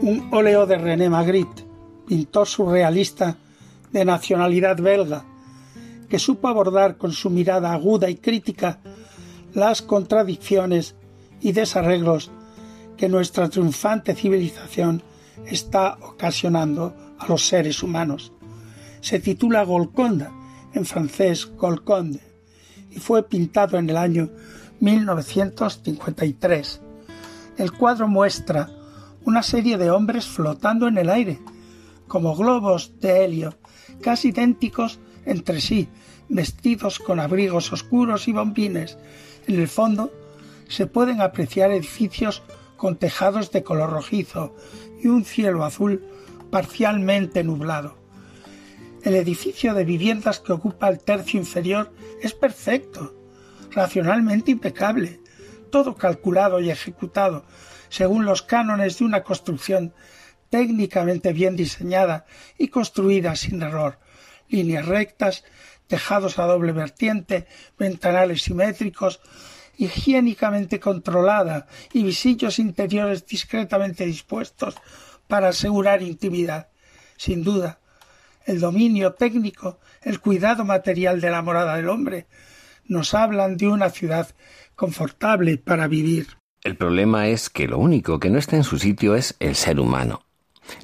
un 0.00 0.30
óleo 0.32 0.64
de 0.64 0.78
René 0.78 1.10
Magritte, 1.10 1.62
pintor 2.06 2.48
surrealista 2.48 3.36
de 3.92 4.02
nacionalidad 4.02 4.78
belga, 4.78 5.26
que 6.08 6.18
supo 6.18 6.48
abordar 6.48 6.96
con 6.96 7.12
su 7.12 7.28
mirada 7.28 7.74
aguda 7.74 8.08
y 8.08 8.16
crítica 8.16 8.80
las 9.52 9.82
contradicciones 9.82 10.94
y 11.42 11.52
desarreglos 11.52 12.30
que 12.96 13.10
nuestra 13.10 13.50
triunfante 13.50 14.14
civilización 14.14 15.02
está 15.44 15.98
ocasionando 16.00 16.96
a 17.18 17.26
los 17.26 17.46
seres 17.46 17.82
humanos. 17.82 18.32
Se 19.02 19.20
titula 19.20 19.64
Golconda, 19.64 20.32
en 20.72 20.86
francés 20.86 21.46
Golconde, 21.58 22.20
y 22.90 23.00
fue 23.00 23.22
pintado 23.22 23.76
en 23.76 23.90
el 23.90 23.98
año 23.98 24.30
1953 24.80 26.80
el 27.58 27.72
cuadro 27.72 28.06
muestra 28.06 28.70
una 29.24 29.42
serie 29.42 29.78
de 29.78 29.90
hombres 29.90 30.26
flotando 30.26 30.88
en 30.88 30.98
el 30.98 31.10
aire, 31.10 31.38
como 32.06 32.34
globos 32.34 32.98
de 33.00 33.24
helio, 33.24 33.58
casi 34.00 34.28
idénticos 34.28 34.98
entre 35.24 35.60
sí, 35.60 35.88
vestidos 36.28 36.98
con 36.98 37.20
abrigos 37.20 37.72
oscuros 37.72 38.28
y 38.28 38.32
bombines. 38.32 38.98
En 39.46 39.60
el 39.60 39.68
fondo 39.68 40.12
se 40.68 40.86
pueden 40.86 41.20
apreciar 41.20 41.70
edificios 41.70 42.42
con 42.76 42.96
tejados 42.96 43.50
de 43.50 43.62
color 43.62 43.90
rojizo 43.90 44.54
y 45.02 45.08
un 45.08 45.24
cielo 45.24 45.64
azul 45.64 46.04
parcialmente 46.50 47.44
nublado. 47.44 47.96
El 49.02 49.14
edificio 49.14 49.74
de 49.74 49.84
viviendas 49.84 50.40
que 50.40 50.52
ocupa 50.52 50.88
el 50.88 50.98
tercio 50.98 51.38
inferior 51.38 51.92
es 52.22 52.34
perfecto, 52.34 53.14
racionalmente 53.70 54.50
impecable, 54.50 55.20
todo 55.70 55.94
calculado 55.94 56.60
y 56.60 56.70
ejecutado 56.70 57.44
según 57.88 58.24
los 58.24 58.42
cánones 58.42 58.98
de 58.98 59.04
una 59.04 59.22
construcción 59.22 59.94
técnicamente 60.50 61.32
bien 61.32 61.56
diseñada 61.56 62.26
y 62.56 62.68
construida 62.68 63.36
sin 63.36 63.62
error. 63.62 63.98
Líneas 64.48 64.86
rectas, 64.86 65.44
tejados 65.86 66.38
a 66.38 66.44
doble 66.44 66.72
vertiente, 66.72 67.46
ventanales 67.78 68.42
simétricos, 68.42 69.20
higiénicamente 69.76 70.80
controlada 70.80 71.66
y 71.92 72.02
visillos 72.02 72.58
interiores 72.58 73.26
discretamente 73.26 74.04
dispuestos 74.04 74.74
para 75.28 75.48
asegurar 75.48 76.02
intimidad. 76.02 76.68
Sin 77.16 77.44
duda, 77.44 77.80
el 78.44 78.60
dominio 78.60 79.14
técnico, 79.14 79.78
el 80.02 80.20
cuidado 80.20 80.64
material 80.64 81.20
de 81.20 81.30
la 81.30 81.42
morada 81.42 81.76
del 81.76 81.88
hombre, 81.88 82.26
nos 82.86 83.12
hablan 83.14 83.56
de 83.56 83.68
una 83.68 83.90
ciudad 83.90 84.28
confortable 84.74 85.58
para 85.58 85.86
vivir. 85.86 86.38
El 86.64 86.76
problema 86.76 87.28
es 87.28 87.50
que 87.50 87.68
lo 87.68 87.78
único 87.78 88.18
que 88.18 88.30
no 88.30 88.38
está 88.38 88.56
en 88.56 88.64
su 88.64 88.78
sitio 88.78 89.14
es 89.14 89.36
el 89.38 89.54
ser 89.54 89.78
humano. 89.78 90.22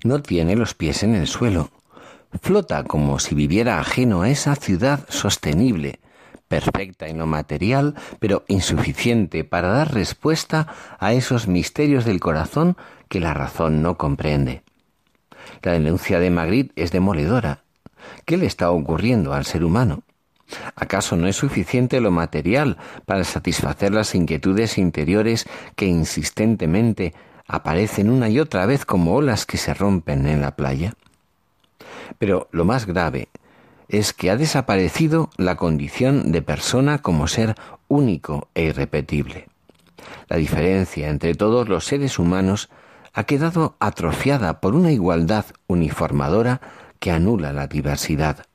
No 0.05 0.23
tiene 0.23 0.57
los 0.57 0.75
pies 0.75 1.03
en 1.03 1.15
el 1.15 1.27
suelo. 1.27 1.71
Flota 2.41 2.85
como 2.85 3.19
si 3.19 3.35
viviera 3.35 3.81
ajeno 3.81 4.23
a 4.23 4.31
esa 4.31 4.55
ciudad 4.57 5.05
sostenible, 5.09 6.01
perfecta 6.49 7.07
en 7.07 7.19
lo 7.19 7.27
material, 7.27 7.95
pero 8.19 8.45
insuficiente 8.49 9.45
para 9.45 9.69
dar 9.69 9.93
respuesta 9.93 10.69
a 10.99 11.13
esos 11.13 11.49
misterios 11.49 12.05
del 12.05 12.21
corazón 12.21 12.77
que 13.09 13.21
la 13.21 13.35
razón 13.35 13.83
no 13.83 13.97
comprende. 13.97 14.63
La 15.63 15.73
denuncia 15.73 16.21
de 16.21 16.31
Magritte 16.31 16.73
es 16.83 16.93
demoledora. 16.93 17.63
¿Qué 18.25 18.37
le 18.37 18.47
está 18.47 18.71
ocurriendo 18.71 19.35
al 19.35 19.45
ser 19.45 19.65
humano? 19.65 20.03
¿Acaso 20.77 21.17
no 21.17 21.27
es 21.27 21.37
suficiente 21.37 22.01
lo 22.01 22.11
material 22.11 22.79
para 23.07 23.25
satisfacer 23.25 23.93
las 23.93 24.15
inquietudes 24.15 24.79
interiores 24.79 25.47
que 25.77 25.87
insistentemente 25.87 27.15
aparecen 27.47 28.11
una 28.11 28.29
y 28.29 28.41
otra 28.41 28.67
vez 28.67 28.85
como 28.85 29.15
olas 29.15 29.47
que 29.47 29.59
se 29.59 29.75
rompen 29.75 30.27
en 30.27 30.41
la 30.41 30.57
playa? 30.57 30.95
Pero 32.19 32.49
lo 32.53 32.65
más 32.65 32.87
grave 32.87 33.29
es 33.89 34.13
que 34.13 34.31
ha 34.31 34.37
desaparecido 34.37 35.31
la 35.37 35.57
condición 35.57 36.33
de 36.33 36.43
persona 36.43 36.99
como 36.99 37.29
ser 37.29 37.55
único 37.89 38.49
e 38.55 38.65
irrepetible. 38.65 39.49
La 40.29 40.37
diferencia 40.37 41.09
entre 41.09 41.35
todos 41.35 41.69
los 41.69 41.85
seres 41.85 42.19
humanos 42.19 42.71
ha 43.13 43.25
quedado 43.25 43.77
atrofiada 43.79 44.61
por 44.61 44.75
una 44.75 44.91
igualdad 44.91 45.45
uniformadora 45.67 46.61
que 46.99 47.11
anula 47.11 47.53
la 47.53 47.67
diversidad. 47.67 48.47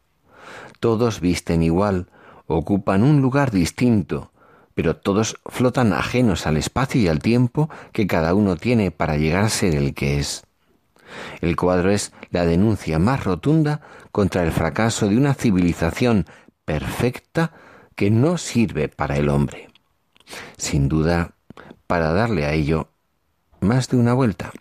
Todos 0.79 1.19
visten 1.19 1.63
igual, 1.63 2.07
ocupan 2.47 3.03
un 3.03 3.21
lugar 3.21 3.51
distinto, 3.51 4.31
pero 4.73 4.95
todos 4.95 5.37
flotan 5.45 5.93
ajenos 5.93 6.47
al 6.47 6.57
espacio 6.57 7.01
y 7.01 7.07
al 7.07 7.19
tiempo 7.19 7.69
que 7.91 8.07
cada 8.07 8.33
uno 8.33 8.55
tiene 8.55 8.91
para 8.91 9.17
llegar 9.17 9.43
a 9.43 9.49
ser 9.49 9.75
el 9.75 9.93
que 9.93 10.19
es. 10.19 10.43
El 11.41 11.55
cuadro 11.55 11.91
es 11.91 12.13
la 12.31 12.45
denuncia 12.45 12.99
más 12.99 13.23
rotunda 13.23 13.81
contra 14.11 14.43
el 14.43 14.51
fracaso 14.51 15.07
de 15.07 15.17
una 15.17 15.33
civilización 15.33 16.25
perfecta 16.65 17.51
que 17.95 18.09
no 18.09 18.37
sirve 18.37 18.87
para 18.87 19.17
el 19.17 19.29
hombre. 19.29 19.67
Sin 20.57 20.87
duda, 20.87 21.33
para 21.87 22.13
darle 22.13 22.45
a 22.45 22.53
ello 22.53 22.89
más 23.59 23.89
de 23.89 23.97
una 23.97 24.13
vuelta. 24.13 24.51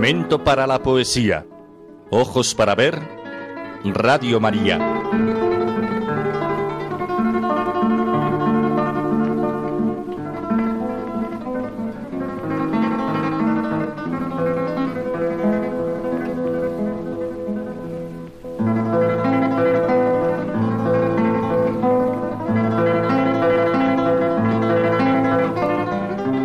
Momento 0.00 0.42
para 0.42 0.66
la 0.66 0.82
poesía. 0.82 1.46
Ojos 2.08 2.54
para 2.54 2.74
ver. 2.74 2.98
Radio 3.84 4.40
María. 4.40 4.78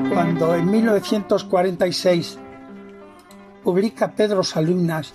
Cuando 0.10 0.56
en 0.56 0.70
1946 0.70 2.40
Pedro 4.16 4.44
Salinas 4.44 5.14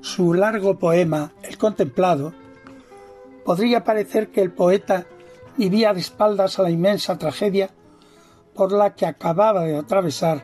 su 0.00 0.34
largo 0.34 0.78
poema 0.78 1.32
El 1.42 1.56
Contemplado, 1.56 2.32
podría 3.44 3.84
parecer 3.84 4.30
que 4.30 4.40
el 4.40 4.50
poeta 4.50 5.06
vivía 5.56 5.92
de 5.92 6.00
espaldas 6.00 6.58
a 6.58 6.62
la 6.62 6.70
inmensa 6.70 7.16
tragedia 7.16 7.70
por 8.54 8.72
la 8.72 8.94
que 8.94 9.06
acababa 9.06 9.62
de 9.62 9.76
atravesar 9.76 10.42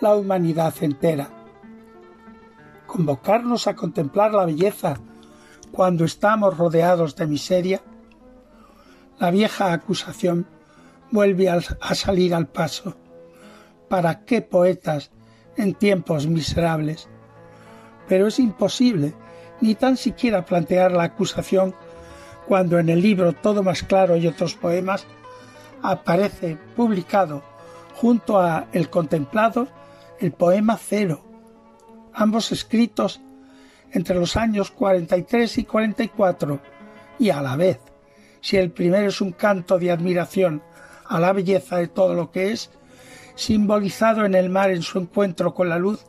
la 0.00 0.14
humanidad 0.16 0.74
entera. 0.80 1.30
Convocarnos 2.86 3.66
a 3.66 3.74
contemplar 3.74 4.34
la 4.34 4.44
belleza 4.44 4.98
cuando 5.70 6.04
estamos 6.04 6.58
rodeados 6.58 7.16
de 7.16 7.26
miseria, 7.26 7.80
la 9.18 9.30
vieja 9.30 9.72
acusación 9.72 10.46
vuelve 11.10 11.48
a 11.48 11.94
salir 11.94 12.34
al 12.34 12.48
paso. 12.48 12.96
¿Para 13.88 14.24
qué 14.24 14.42
poetas 14.42 15.10
en 15.56 15.74
tiempos 15.74 16.26
miserables? 16.26 17.08
Pero 18.08 18.26
es 18.26 18.38
imposible 18.38 19.14
ni 19.60 19.74
tan 19.74 19.96
siquiera 19.96 20.44
plantear 20.44 20.92
la 20.92 21.04
acusación 21.04 21.74
cuando 22.46 22.78
en 22.78 22.88
el 22.88 23.00
libro 23.00 23.32
Todo 23.32 23.62
más 23.62 23.82
claro 23.82 24.16
y 24.16 24.26
otros 24.26 24.54
poemas 24.54 25.06
aparece 25.82 26.58
publicado 26.76 27.42
junto 27.94 28.40
a 28.40 28.66
El 28.72 28.90
contemplado 28.90 29.68
el 30.22 30.30
poema 30.30 30.78
Cero, 30.78 31.24
ambos 32.14 32.52
escritos 32.52 33.20
entre 33.90 34.14
los 34.14 34.36
años 34.36 34.70
43 34.70 35.58
y 35.58 35.64
44 35.64 36.60
y 37.18 37.30
a 37.30 37.42
la 37.42 37.56
vez, 37.56 37.80
si 38.40 38.56
el 38.56 38.70
primero 38.70 39.08
es 39.08 39.20
un 39.20 39.32
canto 39.32 39.80
de 39.80 39.90
admiración 39.90 40.62
a 41.06 41.18
la 41.18 41.32
belleza 41.32 41.78
de 41.78 41.88
todo 41.88 42.14
lo 42.14 42.30
que 42.30 42.52
es, 42.52 42.70
simbolizado 43.34 44.24
en 44.24 44.34
el 44.34 44.50
mar 44.50 44.70
en 44.70 44.82
su 44.82 44.98
encuentro 44.98 45.54
con 45.54 45.68
la 45.68 45.78
luz, 45.78 46.04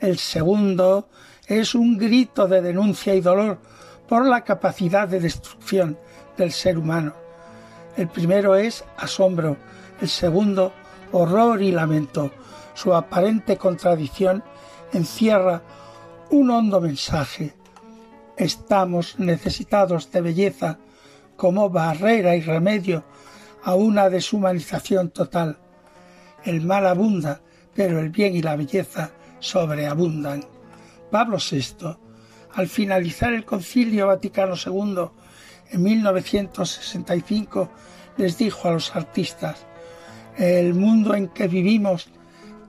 el 0.00 0.18
segundo 0.18 1.08
es 1.46 1.74
un 1.74 1.98
grito 1.98 2.46
de 2.48 2.62
denuncia 2.62 3.14
y 3.14 3.20
dolor 3.20 3.58
por 4.08 4.26
la 4.26 4.42
capacidad 4.44 5.08
de 5.08 5.20
destrucción 5.20 5.98
del 6.36 6.52
ser 6.52 6.78
humano. 6.78 7.14
El 7.96 8.08
primero 8.08 8.56
es 8.56 8.84
asombro, 8.96 9.56
el 10.00 10.08
segundo 10.08 10.72
horror 11.12 11.62
y 11.62 11.70
lamento. 11.70 12.32
Su 12.74 12.94
aparente 12.94 13.56
contradicción 13.56 14.42
encierra 14.92 15.62
un 16.30 16.50
hondo 16.50 16.80
mensaje. 16.80 17.54
Estamos 18.36 19.18
necesitados 19.18 20.10
de 20.10 20.20
belleza 20.20 20.78
como 21.36 21.70
barrera 21.70 22.34
y 22.34 22.40
remedio 22.40 23.04
a 23.62 23.74
una 23.74 24.10
deshumanización 24.10 25.10
total. 25.10 25.58
El 26.44 26.60
mal 26.60 26.86
abunda, 26.86 27.40
pero 27.74 27.98
el 27.98 28.10
bien 28.10 28.36
y 28.36 28.42
la 28.42 28.56
belleza 28.56 29.12
sobreabundan. 29.40 30.44
Pablo 31.10 31.38
VI, 31.38 31.96
al 32.54 32.68
finalizar 32.68 33.32
el 33.32 33.44
Concilio 33.44 34.06
Vaticano 34.08 34.54
II 34.54 35.10
en 35.70 35.82
1965, 35.82 37.70
les 38.16 38.38
dijo 38.38 38.68
a 38.68 38.72
los 38.72 38.94
artistas, 38.94 39.66
el 40.36 40.74
mundo 40.74 41.14
en 41.14 41.28
que 41.28 41.48
vivimos 41.48 42.08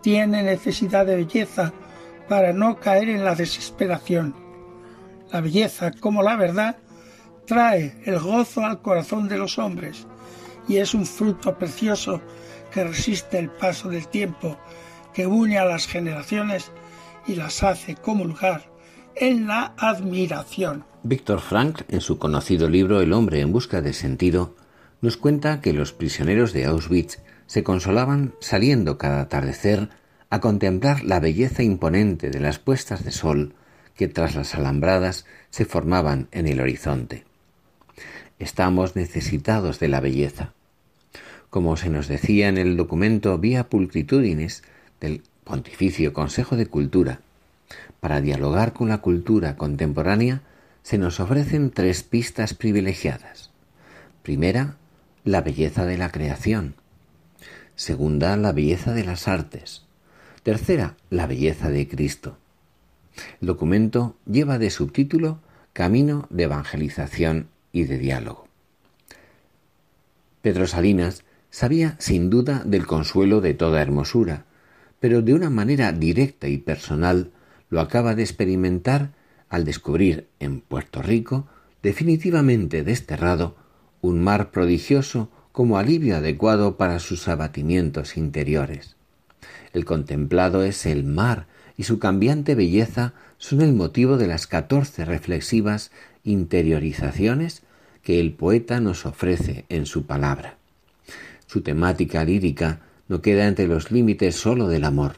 tiene 0.02 0.44
necesidad 0.44 1.06
de 1.06 1.16
belleza 1.16 1.74
para 2.30 2.54
no 2.54 2.80
caer 2.80 3.10
en 3.10 3.24
la 3.24 3.36
desesperación. 3.36 4.36
La 5.32 5.42
belleza, 5.42 5.92
como 5.92 6.22
la 6.24 6.36
verdad, 6.36 6.78
trae 7.46 8.02
el 8.06 8.20
gozo 8.20 8.64
al 8.64 8.82
corazón 8.82 9.28
de 9.28 9.38
los 9.38 9.58
hombres 9.60 10.08
y 10.68 10.78
es 10.78 10.94
un 10.94 11.06
fruto 11.06 11.58
precioso 11.58 12.22
que 12.76 12.84
resiste 12.84 13.40
el 13.40 13.50
paso 13.50 13.88
del 13.88 14.10
tiempo, 14.10 14.58
que 15.14 15.26
une 15.26 15.58
a 15.58 15.64
las 15.64 15.88
generaciones 15.88 16.74
y 17.26 17.36
las 17.36 17.64
hace 17.64 17.96
comulgar 17.96 18.70
en 19.16 19.48
la 19.48 19.74
admiración. 19.78 20.84
Víctor 21.02 21.40
Frank, 21.40 21.84
en 21.88 22.02
su 22.02 22.20
conocido 22.20 22.68
libro 22.68 23.00
El 23.00 23.14
hombre 23.14 23.40
en 23.40 23.54
busca 23.54 23.82
de 23.82 23.94
sentido, 23.94 24.58
nos 25.00 25.16
cuenta 25.16 25.62
que 25.62 25.72
los 25.72 25.94
prisioneros 25.94 26.52
de 26.52 26.66
Auschwitz 26.66 27.20
se 27.48 27.64
consolaban 27.64 28.36
saliendo 28.42 28.98
cada 28.98 29.22
atardecer 29.22 29.88
a 30.30 30.42
contemplar 30.42 31.06
la 31.06 31.22
belleza 31.22 31.64
imponente 31.64 32.30
de 32.30 32.42
las 32.42 32.60
puestas 32.60 33.06
de 33.06 33.12
sol 33.12 33.54
que 33.96 34.10
tras 34.10 34.36
las 34.36 34.54
alambradas 34.54 35.26
se 35.50 35.64
formaban 35.64 36.28
en 36.34 36.46
el 36.50 36.60
horizonte. 36.60 37.24
Estamos 38.38 38.98
necesitados 38.98 39.80
de 39.80 39.88
la 39.88 40.02
belleza. 40.02 40.52
Como 41.56 41.78
se 41.78 41.90
nos 41.90 42.10
decía 42.10 42.50
en 42.50 42.58
el 42.58 42.76
documento 42.76 43.38
Vía 43.38 43.70
Pulcritudines 43.70 44.62
del 45.00 45.24
Pontificio 45.46 46.12
Consejo 46.12 46.58
de 46.58 46.66
Cultura, 46.66 47.22
para 48.02 48.20
dialogar 48.20 48.74
con 48.74 48.90
la 48.90 48.98
cultura 48.98 49.56
contemporánea 49.56 50.42
se 50.84 50.98
nos 50.98 51.22
ofrecen 51.22 51.72
tres 51.72 52.04
pistas 52.04 52.56
privilegiadas. 52.56 53.52
Primera, 54.22 54.76
la 55.24 55.40
belleza 55.40 55.86
de 55.86 55.98
la 55.98 56.12
creación. 56.12 56.76
Segunda, 57.78 58.36
la 58.36 58.52
belleza 58.52 58.92
de 58.92 59.06
las 59.06 59.30
artes. 59.30 59.84
Tercera, 60.44 60.98
la 61.10 61.26
belleza 61.26 61.70
de 61.70 61.88
Cristo. 61.88 62.38
El 63.40 63.48
documento 63.48 64.18
lleva 64.26 64.58
de 64.58 64.72
subtítulo 64.72 65.40
Camino 65.72 66.28
de 66.30 66.44
Evangelización 66.44 67.48
y 67.72 67.86
de 67.86 67.98
Diálogo. 67.98 68.46
Pedro 70.42 70.68
Salinas 70.68 71.24
sabía 71.56 71.96
sin 72.00 72.30
duda 72.30 72.64
del 72.66 72.86
consuelo 72.86 73.40
de 73.40 73.54
toda 73.54 73.82
hermosura, 73.82 74.44
pero 75.00 75.22
de 75.22 75.34
una 75.34 75.50
manera 75.50 75.94
directa 75.94 76.50
y 76.50 76.58
personal 76.58 77.32
lo 77.70 77.80
acaba 77.80 78.14
de 78.14 78.24
experimentar 78.24 79.14
al 79.48 79.64
descubrir 79.64 80.28
en 80.42 80.60
Puerto 80.60 81.02
Rico, 81.02 81.48
definitivamente 81.82 82.84
desterrado, 82.84 83.56
un 84.02 84.22
mar 84.22 84.52
prodigioso 84.52 85.30
como 85.54 85.78
alivio 85.78 86.18
adecuado 86.18 86.76
para 86.76 87.00
sus 87.00 87.30
abatimientos 87.30 88.18
interiores. 88.18 88.98
El 89.72 89.86
contemplado 89.86 90.62
es 90.62 90.86
el 90.86 91.06
mar 91.06 91.48
y 91.78 91.84
su 91.84 92.00
cambiante 92.00 92.56
belleza 92.56 93.14
son 93.38 93.62
el 93.62 93.72
motivo 93.72 94.18
de 94.18 94.28
las 94.28 94.46
catorce 94.46 95.06
reflexivas 95.06 95.92
interiorizaciones 96.26 97.64
que 98.04 98.20
el 98.20 98.34
poeta 98.34 98.82
nos 98.82 99.06
ofrece 99.06 99.64
en 99.70 99.86
su 99.86 100.06
palabra. 100.06 100.58
Su 101.48 101.62
temática 101.62 102.24
lírica 102.24 102.82
no 103.08 103.22
queda 103.22 103.48
entre 103.48 103.68
los 103.68 103.92
límites 103.92 104.36
sólo 104.36 104.68
del 104.68 104.84
amor. 104.84 105.18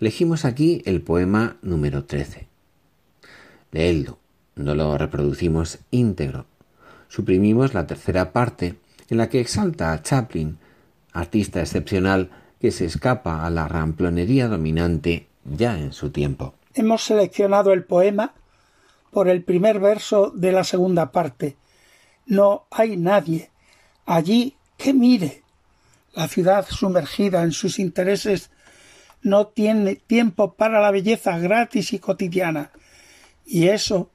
Elegimos 0.00 0.44
aquí 0.44 0.82
el 0.84 1.00
poema 1.00 1.56
número 1.62 2.04
13. 2.04 2.46
Leedlo, 3.72 4.18
no 4.56 4.74
lo 4.74 4.98
reproducimos 4.98 5.78
íntegro. 5.90 6.46
Suprimimos 7.08 7.74
la 7.74 7.86
tercera 7.86 8.32
parte 8.32 8.76
en 9.08 9.18
la 9.18 9.28
que 9.28 9.40
exalta 9.40 9.92
a 9.92 10.02
Chaplin, 10.02 10.58
artista 11.12 11.60
excepcional 11.60 12.30
que 12.60 12.70
se 12.70 12.84
escapa 12.84 13.46
a 13.46 13.50
la 13.50 13.66
ramplonería 13.66 14.48
dominante 14.48 15.26
ya 15.44 15.78
en 15.78 15.92
su 15.92 16.10
tiempo. 16.10 16.54
Hemos 16.74 17.04
seleccionado 17.04 17.72
el 17.72 17.84
poema 17.84 18.34
por 19.10 19.28
el 19.28 19.42
primer 19.42 19.80
verso 19.80 20.30
de 20.30 20.52
la 20.52 20.64
segunda 20.64 21.10
parte. 21.10 21.56
No 22.26 22.66
hay 22.70 22.96
nadie 22.96 23.50
allí 24.06 24.56
que 24.80 24.94
mire. 24.94 25.42
La 26.14 26.26
ciudad 26.26 26.66
sumergida 26.68 27.42
en 27.42 27.52
sus 27.52 27.78
intereses 27.78 28.50
no 29.22 29.46
tiene 29.46 29.96
tiempo 29.96 30.54
para 30.54 30.80
la 30.80 30.90
belleza 30.90 31.38
gratis 31.38 31.92
y 31.92 31.98
cotidiana. 31.98 32.72
Y 33.44 33.68
eso, 33.68 34.10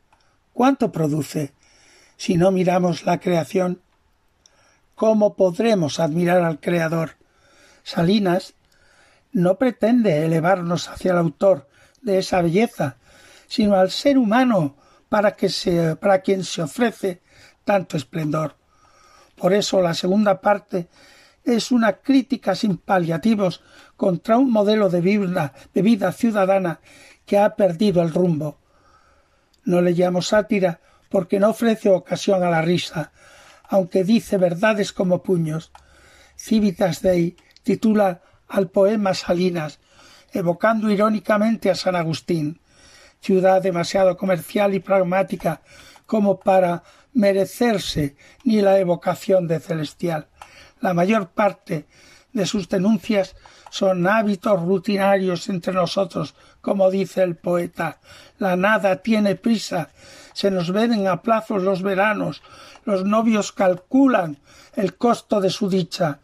¿cuánto 0.54 0.92
produce? 0.92 1.54
Si 2.18 2.36
no 2.36 2.52
miramos 2.52 3.06
la 3.06 3.20
creación, 3.20 3.82
¿cómo 4.96 5.36
podremos 5.36 6.00
admirar 6.00 6.44
al 6.44 6.60
Creador? 6.60 7.12
Salinas 7.84 8.56
no 9.32 9.58
pretende 9.58 10.26
elevarnos 10.26 10.90
hacia 10.90 11.12
el 11.12 11.18
autor 11.18 11.70
de 12.02 12.18
esa 12.18 12.42
belleza, 12.42 12.98
sino 13.48 13.76
al 13.76 13.92
ser 13.92 14.18
humano 14.18 14.76
para, 15.10 15.36
que 15.36 15.50
se, 15.50 15.96
para 15.96 16.22
quien 16.22 16.44
se 16.44 16.64
ofrece 16.64 17.22
tanto 17.64 17.98
esplendor. 17.98 18.56
Por 19.36 19.54
eso 19.54 19.82
la 19.82 19.94
segunda 19.94 20.42
parte 20.42 20.88
es 21.44 21.72
una 21.72 21.94
crítica 21.94 22.56
sin 22.56 22.78
paliativos 22.78 23.62
contra 23.96 24.38
un 24.38 24.52
modelo 24.52 24.90
de 24.90 25.02
vida, 25.02 25.54
de 25.74 25.82
vida 25.82 26.12
ciudadana 26.12 26.80
que 27.26 27.38
ha 27.38 27.56
perdido 27.56 28.02
el 28.02 28.14
rumbo. 28.14 28.58
No 29.64 29.82
le 29.82 29.92
llamo 29.92 30.22
sátira 30.22 30.80
porque 31.10 31.40
no 31.40 31.50
ofrece 31.50 31.90
ocasión 31.90 32.44
a 32.44 32.50
la 32.50 32.62
risa, 32.62 33.12
aunque 33.68 34.04
dice 34.04 34.38
verdades 34.38 34.92
como 34.92 35.24
puños. 35.24 35.72
Civitas 36.36 37.02
Dei 37.02 37.38
titula 37.64 38.22
al 38.48 38.70
poema 38.70 39.14
Salinas, 39.14 39.80
evocando 40.34 40.90
irónicamente 40.90 41.70
a 41.70 41.76
San 41.76 41.96
Agustín, 41.96 42.60
ciudad 43.22 43.62
demasiado 43.62 44.18
comercial 44.18 44.74
y 44.74 44.80
pragmática 44.80 45.62
como 46.06 46.40
para 46.40 46.84
merecerse 47.16 48.16
ni 48.44 48.62
la 48.62 48.78
evocación 48.78 49.48
de 49.48 49.60
celestial. 49.60 50.28
La 50.82 50.94
mayor 50.94 51.30
parte 51.30 51.88
de 52.34 52.46
sus 52.46 52.70
denuncias 52.70 53.36
son 53.72 54.06
hábitos 54.06 54.62
rutinarios 54.62 55.50
entre 55.50 55.74
nosotros, 55.74 56.36
como 56.62 56.92
dice 56.92 57.24
el 57.24 57.36
poeta. 57.36 58.00
La 58.38 58.56
nada 58.56 58.98
tiene 58.98 59.36
prisa, 59.36 59.90
se 60.34 60.52
nos 60.52 60.72
ven 60.72 61.08
a 61.08 61.22
plazos 61.22 61.64
los 61.64 61.82
veranos, 61.82 62.44
los 62.84 63.06
novios 63.06 63.52
calculan 63.52 64.38
el 64.76 64.96
costo 64.96 65.42
de 65.42 65.50
su 65.50 65.70
dicha, 65.70 66.20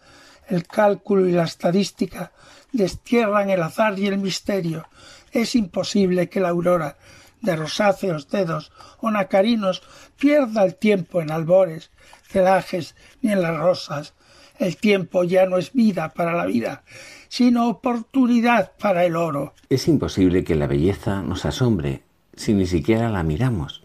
el 0.47 0.67
cálculo 0.67 1.27
y 1.27 1.31
la 1.31 1.45
estadística 1.45 2.31
destierran 2.73 3.49
el 3.49 3.61
azar 3.63 3.97
y 3.97 4.07
el 4.07 4.17
misterio. 4.17 4.87
Es 5.31 5.55
imposible 5.55 6.29
que 6.29 6.41
la 6.41 6.49
aurora 6.49 6.97
de 7.41 7.55
rosáceos 7.55 8.29
dedos 8.29 8.71
o 8.99 9.11
nacarinos 9.11 9.81
pierda 10.17 10.63
el 10.63 10.75
tiempo 10.75 11.21
en 11.21 11.31
albores, 11.31 11.91
celajes 12.23 12.95
ni 13.21 13.31
en 13.31 13.41
las 13.41 13.57
rosas. 13.57 14.13
El 14.59 14.77
tiempo 14.77 15.23
ya 15.23 15.47
no 15.47 15.57
es 15.57 15.73
vida 15.73 16.09
para 16.13 16.33
la 16.33 16.45
vida, 16.45 16.83
sino 17.29 17.67
oportunidad 17.67 18.73
para 18.79 19.05
el 19.05 19.15
oro. 19.15 19.53
Es 19.69 19.87
imposible 19.87 20.43
que 20.43 20.55
la 20.55 20.67
belleza 20.67 21.23
nos 21.23 21.45
asombre 21.45 22.03
si 22.35 22.53
ni 22.53 22.65
siquiera 22.65 23.09
la 23.09 23.23
miramos. 23.23 23.83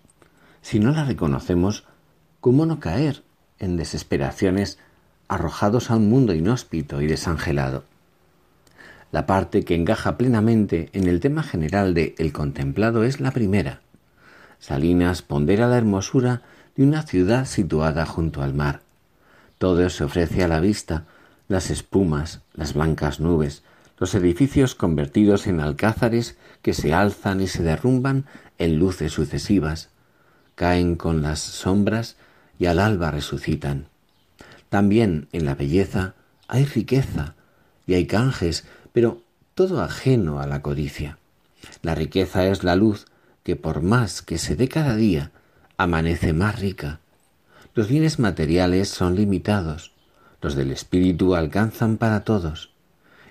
Si 0.61 0.79
no 0.79 0.91
la 0.91 1.05
reconocemos, 1.05 1.85
¿cómo 2.41 2.67
no 2.67 2.81
caer 2.81 3.23
en 3.59 3.77
desesperaciones 3.77 4.79
arrojados 5.29 5.91
a 5.91 5.97
un 5.97 6.11
mundo 6.11 6.35
inhóspito 6.35 7.01
y 7.01 7.07
desangelado? 7.07 7.85
La 9.13 9.27
parte 9.27 9.65
que 9.65 9.75
encaja 9.75 10.17
plenamente 10.17 10.91
en 10.93 11.09
el 11.09 11.21
tema 11.21 11.43
general 11.43 11.95
de 11.95 12.15
El 12.19 12.33
contemplado 12.33 13.05
es 13.05 13.21
la 13.21 13.31
primera. 13.31 13.81
Salinas 14.59 15.23
pondera 15.23 15.69
la 15.69 15.79
hermosura 15.79 16.43
de 16.77 16.85
una 16.85 17.03
ciudad 17.03 17.47
situada 17.47 18.05
junto 18.07 18.43
al 18.43 18.55
mar. 18.55 18.81
Todo 19.59 19.89
se 19.91 20.05
ofrece 20.05 20.43
a 20.45 20.49
la 20.49 20.61
vista, 20.61 21.05
las 21.49 21.71
espumas, 21.71 22.41
las 22.55 22.75
blancas 22.75 23.21
nubes, 23.21 23.63
los 23.99 24.15
edificios 24.15 24.75
convertidos 24.75 25.47
en 25.47 25.61
alcázares 25.61 26.37
que 26.61 26.75
se 26.75 26.93
alzan 26.93 27.41
y 27.41 27.47
se 27.47 27.63
derrumban 27.63 28.27
en 28.59 28.79
luces 28.79 29.13
sucesivas, 29.13 29.89
caen 30.55 30.97
con 30.97 31.23
las 31.23 31.41
sombras 31.41 32.17
y 32.59 32.67
al 32.67 32.79
alba 32.79 33.11
resucitan. 33.11 33.87
También 34.69 35.29
en 35.33 35.45
la 35.45 35.55
belleza 35.55 36.15
hay 36.49 36.65
riqueza 36.65 37.35
y 37.87 37.95
hay 37.95 38.07
canjes 38.07 38.65
pero 38.97 39.21
todo 39.55 39.83
ajeno 39.83 40.41
a 40.41 40.47
la 40.47 40.63
codicia. 40.63 41.19
La 41.83 41.95
riqueza 41.95 42.47
es 42.47 42.65
la 42.65 42.77
luz 42.77 43.05
que 43.43 43.55
por 43.55 43.83
más 43.83 44.23
que 44.23 44.39
se 44.39 44.57
dé 44.57 44.69
cada 44.69 44.97
día, 44.97 45.33
amanece 45.77 46.33
más 46.33 46.61
rica. 46.61 47.01
Los 47.75 47.89
bienes 47.89 48.19
materiales 48.19 48.89
son 48.89 49.15
limitados, 49.15 49.93
los 50.41 50.55
del 50.55 50.71
espíritu 50.71 51.35
alcanzan 51.35 51.99
para 51.99 52.25
todos. 52.25 52.71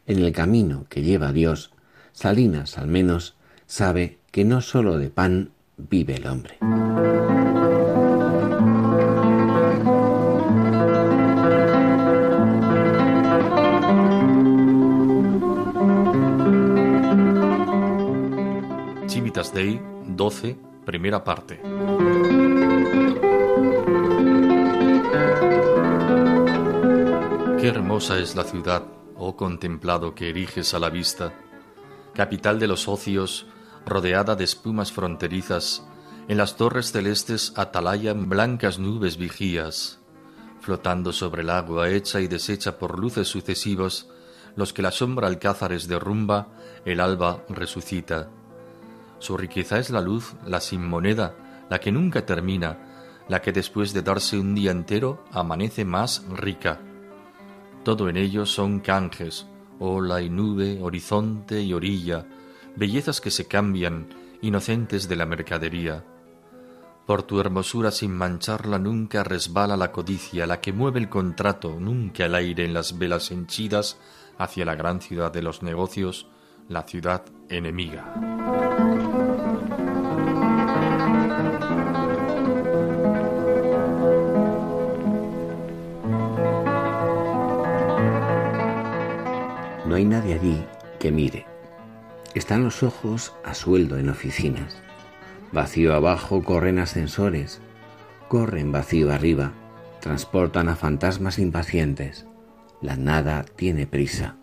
En 0.06 0.20
el 0.20 0.32
camino 0.34 0.86
que 0.88 1.02
lleva 1.02 1.32
Dios, 1.32 1.72
Salinas 2.14 2.78
al 2.78 2.86
menos 2.86 3.34
sabe 3.66 4.20
que 4.30 4.46
no 4.46 4.62
sólo 4.62 5.00
de 5.00 5.10
pan 5.10 5.50
vive 5.78 6.18
el 6.18 6.28
hombre. 6.28 6.60
Day 19.66 19.82
12, 20.06 20.58
primera 20.86 21.24
parte. 21.24 21.60
Qué 27.60 27.68
hermosa 27.68 28.20
es 28.20 28.36
la 28.36 28.44
ciudad, 28.44 28.84
oh 29.16 29.36
contemplado 29.36 30.14
que 30.14 30.30
eriges 30.30 30.76
a 30.76 30.80
la 30.80 30.92
vista, 30.92 31.34
capital 32.14 32.60
de 32.60 32.68
los 32.68 32.88
ocios, 32.88 33.48
rodeada 33.88 34.36
de 34.36 34.44
espumas 34.44 34.92
fronterizas, 34.92 35.84
en 36.28 36.38
las 36.38 36.58
torres 36.58 36.92
celestes 36.92 37.52
atalayan 37.56 38.30
blancas 38.30 38.78
nubes 38.78 39.18
vigías, 39.18 40.00
flotando 40.62 41.12
sobre 41.12 41.42
el 41.42 41.50
agua 41.50 41.90
hecha 41.90 42.22
y 42.22 42.28
deshecha 42.28 42.78
por 42.78 43.00
luces 43.00 43.28
sucesivas, 43.28 44.10
los 44.56 44.74
que 44.74 44.84
la 44.84 44.92
sombra 44.92 45.26
alcázares 45.26 45.88
derrumba, 45.88 46.50
el 46.86 47.00
alba 47.00 47.44
resucita. 47.50 48.30
Su 49.26 49.38
riqueza 49.38 49.80
es 49.80 49.90
la 49.90 50.02
luz, 50.02 50.36
la 50.46 50.62
sin 50.62 50.88
moneda, 50.88 51.34
la 51.68 51.80
que 51.80 51.92
nunca 51.92 52.28
termina, 52.28 52.78
la 53.28 53.42
que 53.42 53.52
después 53.52 53.92
de 53.92 54.04
darse 54.04 54.38
un 54.38 54.54
día 54.54 54.70
entero 54.70 55.26
amanece 55.32 55.84
más 55.84 56.24
rica. 56.30 56.80
Todo 57.84 58.08
en 58.08 58.18
ello 58.18 58.46
son 58.46 58.82
canjes, 58.82 59.48
ola 59.80 60.22
y 60.22 60.30
nube, 60.30 60.78
horizonte 60.80 61.60
y 61.60 61.74
orilla, 61.74 62.28
bellezas 62.76 63.20
que 63.20 63.32
se 63.32 63.48
cambian, 63.48 64.10
inocentes 64.44 65.10
de 65.10 65.16
la 65.16 65.26
mercadería. 65.26 66.06
Por 67.08 67.24
tu 67.24 67.40
hermosura 67.40 67.90
sin 67.90 68.12
mancharla 68.16 68.78
nunca 68.78 69.24
resbala 69.24 69.76
la 69.76 69.92
codicia, 69.92 70.46
la 70.46 70.62
que 70.62 70.72
mueve 70.72 71.00
el 71.00 71.10
contrato, 71.10 71.80
nunca 71.80 72.26
el 72.26 72.36
aire 72.36 72.64
en 72.64 72.76
las 72.76 73.00
velas 73.00 73.32
henchidas 73.32 73.98
hacia 74.38 74.66
la 74.66 74.76
gran 74.76 75.02
ciudad 75.02 75.34
de 75.34 75.42
los 75.42 75.64
negocios, 75.64 76.28
la 76.70 76.84
ciudad 76.84 77.24
enemiga. 77.50 78.75
No 89.96 90.00
hay 90.00 90.04
nadie 90.04 90.34
allí 90.34 90.62
que 91.00 91.10
mire. 91.10 91.46
Están 92.34 92.66
los 92.66 92.84
ojos 92.84 93.34
a 93.46 93.54
sueldo 93.54 93.98
en 93.98 94.10
oficinas. 94.10 94.76
Vacío 95.54 95.96
abajo 95.96 96.44
corren 96.44 96.80
ascensores. 96.80 97.62
Corren 98.28 98.74
vacío 98.74 99.14
arriba. 99.14 99.54
Transportan 100.02 100.68
a 100.68 100.76
fantasmas 100.76 101.40
impacientes. 101.40 102.26
La 102.82 102.98
nada 102.98 103.46
tiene 103.56 103.88
prisa. 103.88 104.36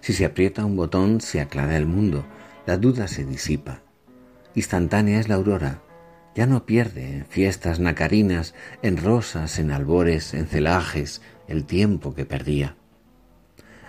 Si 0.00 0.12
se 0.12 0.24
aprieta 0.24 0.64
un 0.64 0.76
botón 0.76 1.20
se 1.20 1.40
aclara 1.40 1.76
el 1.76 1.86
mundo, 1.86 2.24
la 2.66 2.76
duda 2.76 3.08
se 3.08 3.24
disipa. 3.24 3.80
Instantánea 4.54 5.18
es 5.18 5.28
la 5.28 5.34
aurora, 5.34 5.80
ya 6.36 6.46
no 6.46 6.66
pierde 6.66 7.16
en 7.16 7.26
fiestas 7.26 7.80
nacarinas, 7.80 8.54
en 8.82 8.96
rosas, 8.96 9.58
en 9.58 9.72
albores, 9.72 10.34
en 10.34 10.46
celajes, 10.46 11.20
el 11.48 11.64
tiempo 11.64 12.14
que 12.14 12.26
perdía. 12.26 12.76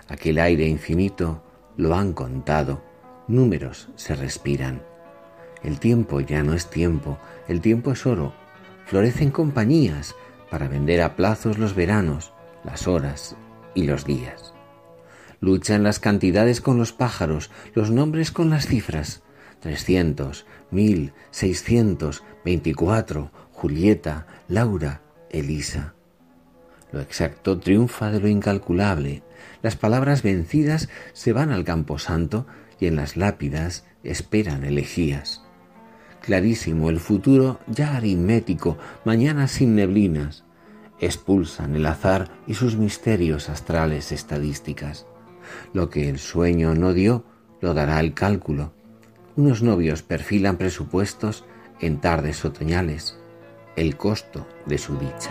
Aquel 0.08 0.38
aire 0.38 0.66
infinito 0.66 1.42
lo 1.76 1.94
han 1.94 2.12
contado, 2.12 2.82
números 3.28 3.88
se 3.96 4.16
respiran. 4.16 4.82
El 5.62 5.78
tiempo 5.78 6.20
ya 6.20 6.42
no 6.42 6.54
es 6.54 6.70
tiempo, 6.70 7.18
el 7.46 7.60
tiempo 7.60 7.92
es 7.92 8.06
oro, 8.06 8.32
florecen 8.86 9.30
compañías 9.30 10.14
para 10.50 10.68
vender 10.68 11.02
a 11.02 11.14
plazos 11.14 11.58
los 11.58 11.74
veranos, 11.74 12.32
las 12.64 12.88
horas 12.88 13.36
y 13.74 13.84
los 13.84 14.04
días. 14.04 14.54
Luchan 15.40 15.82
las 15.82 16.00
cantidades 16.00 16.60
con 16.60 16.78
los 16.78 16.92
pájaros, 16.92 17.50
los 17.74 17.90
nombres 17.90 18.32
con 18.32 18.50
las 18.50 18.66
cifras. 18.66 19.22
Trescientos, 19.60 20.46
mil, 20.70 21.12
seiscientos, 21.30 22.22
veinticuatro, 22.44 23.30
Julieta, 23.52 24.26
Laura, 24.48 25.02
Elisa. 25.30 25.94
Lo 26.92 27.00
exacto 27.00 27.58
triunfa 27.58 28.10
de 28.10 28.20
lo 28.20 28.28
incalculable. 28.28 29.22
Las 29.62 29.76
palabras 29.76 30.22
vencidas 30.22 30.88
se 31.12 31.32
van 31.32 31.50
al 31.50 31.64
camposanto 31.64 32.46
y 32.80 32.86
en 32.86 32.96
las 32.96 33.16
lápidas 33.16 33.84
esperan 34.02 34.64
elegías. 34.64 35.42
Clarísimo 36.22 36.90
el 36.90 37.00
futuro 37.00 37.60
ya 37.66 37.96
aritmético, 37.96 38.76
mañana 39.04 39.48
sin 39.48 39.74
neblinas. 39.74 40.44
Expulsan 41.00 41.76
el 41.76 41.86
azar 41.86 42.30
y 42.46 42.54
sus 42.54 42.76
misterios 42.76 43.48
astrales 43.48 44.12
estadísticas. 44.12 45.06
Lo 45.72 45.90
que 45.90 46.08
el 46.08 46.18
sueño 46.18 46.74
no 46.74 46.92
dio, 46.92 47.24
lo 47.60 47.72
dará 47.72 48.00
el 48.00 48.14
cálculo. 48.14 48.72
Unos 49.36 49.62
novios 49.62 50.02
perfilan 50.02 50.56
presupuestos 50.56 51.44
en 51.80 52.00
tardes 52.00 52.44
otoñales, 52.44 53.16
el 53.76 53.96
costo 53.96 54.46
de 54.66 54.78
su 54.78 54.98
dicha. 54.98 55.30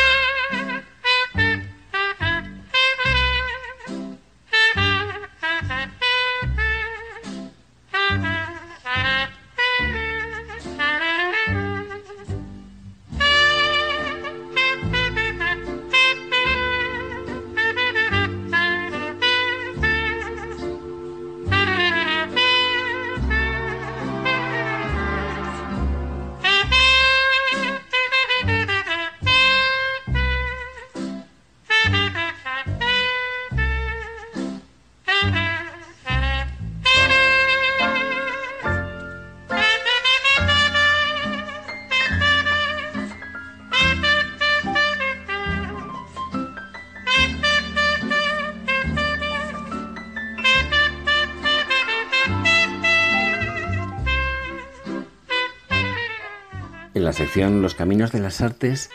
La 57.11 57.17
sección 57.17 57.61
Los 57.61 57.75
Caminos 57.75 58.13
de 58.13 58.21
las 58.21 58.39
Artes, 58.39 58.89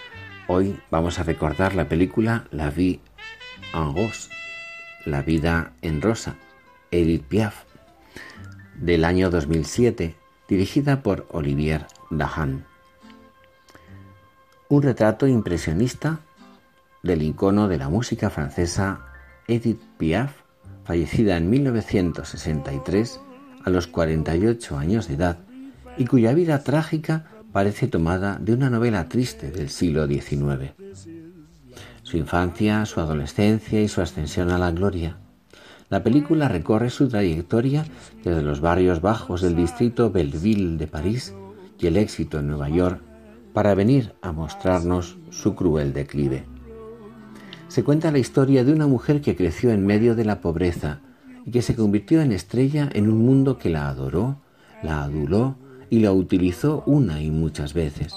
hoy 0.48 0.80
vamos 0.90 1.18
a 1.18 1.22
recordar 1.22 1.74
la 1.74 1.86
película 1.86 2.46
La 2.50 2.70
vie 2.70 3.00
en 3.74 3.94
rose, 3.94 4.30
La 5.04 5.20
vida 5.20 5.74
en 5.82 6.00
rosa, 6.00 6.36
Edith 6.90 7.26
Piaf, 7.26 7.64
del 8.74 9.04
año 9.04 9.28
2007, 9.28 10.16
dirigida 10.48 11.02
por 11.02 11.26
Olivier 11.30 11.88
Dahan. 12.08 12.64
Un 14.70 14.82
retrato 14.82 15.26
impresionista 15.26 16.20
del 17.02 17.20
icono 17.20 17.68
de 17.68 17.76
la 17.76 17.90
música 17.90 18.30
francesa 18.30 19.12
Edith 19.46 19.82
Piaf, 19.98 20.32
fallecida 20.84 21.36
en 21.36 21.50
1963 21.50 23.20
a 23.62 23.68
los 23.68 23.86
48 23.86 24.78
años 24.78 25.06
de 25.06 25.14
edad 25.16 25.38
y 25.98 26.06
cuya 26.06 26.32
vida 26.32 26.64
trágica 26.64 27.35
parece 27.56 27.88
tomada 27.88 28.38
de 28.38 28.52
una 28.52 28.68
novela 28.68 29.08
triste 29.08 29.50
del 29.50 29.70
siglo 29.70 30.06
XIX. 30.06 30.74
Su 32.02 32.18
infancia, 32.18 32.84
su 32.84 33.00
adolescencia 33.00 33.80
y 33.80 33.88
su 33.88 34.02
ascensión 34.02 34.50
a 34.50 34.58
la 34.58 34.72
gloria. 34.72 35.16
La 35.88 36.02
película 36.02 36.48
recorre 36.48 36.90
su 36.90 37.08
trayectoria 37.08 37.86
desde 38.22 38.42
los 38.42 38.60
barrios 38.60 39.00
bajos 39.00 39.40
del 39.40 39.56
distrito 39.56 40.10
Belleville 40.10 40.76
de 40.76 40.86
París 40.86 41.32
y 41.78 41.86
el 41.86 41.96
éxito 41.96 42.40
en 42.40 42.48
Nueva 42.48 42.68
York 42.68 43.00
para 43.54 43.74
venir 43.74 44.12
a 44.20 44.32
mostrarnos 44.32 45.16
su 45.30 45.54
cruel 45.54 45.94
declive. 45.94 46.44
Se 47.68 47.82
cuenta 47.82 48.12
la 48.12 48.18
historia 48.18 48.64
de 48.64 48.74
una 48.74 48.86
mujer 48.86 49.22
que 49.22 49.34
creció 49.34 49.70
en 49.70 49.86
medio 49.86 50.14
de 50.14 50.26
la 50.26 50.42
pobreza 50.42 51.00
y 51.46 51.52
que 51.52 51.62
se 51.62 51.74
convirtió 51.74 52.20
en 52.20 52.32
estrella 52.32 52.90
en 52.92 53.08
un 53.08 53.24
mundo 53.24 53.56
que 53.56 53.70
la 53.70 53.88
adoró, 53.88 54.42
la 54.82 55.04
aduló 55.04 55.56
y 55.90 56.00
la 56.00 56.12
utilizó 56.12 56.82
una 56.86 57.20
y 57.20 57.30
muchas 57.30 57.74
veces. 57.74 58.14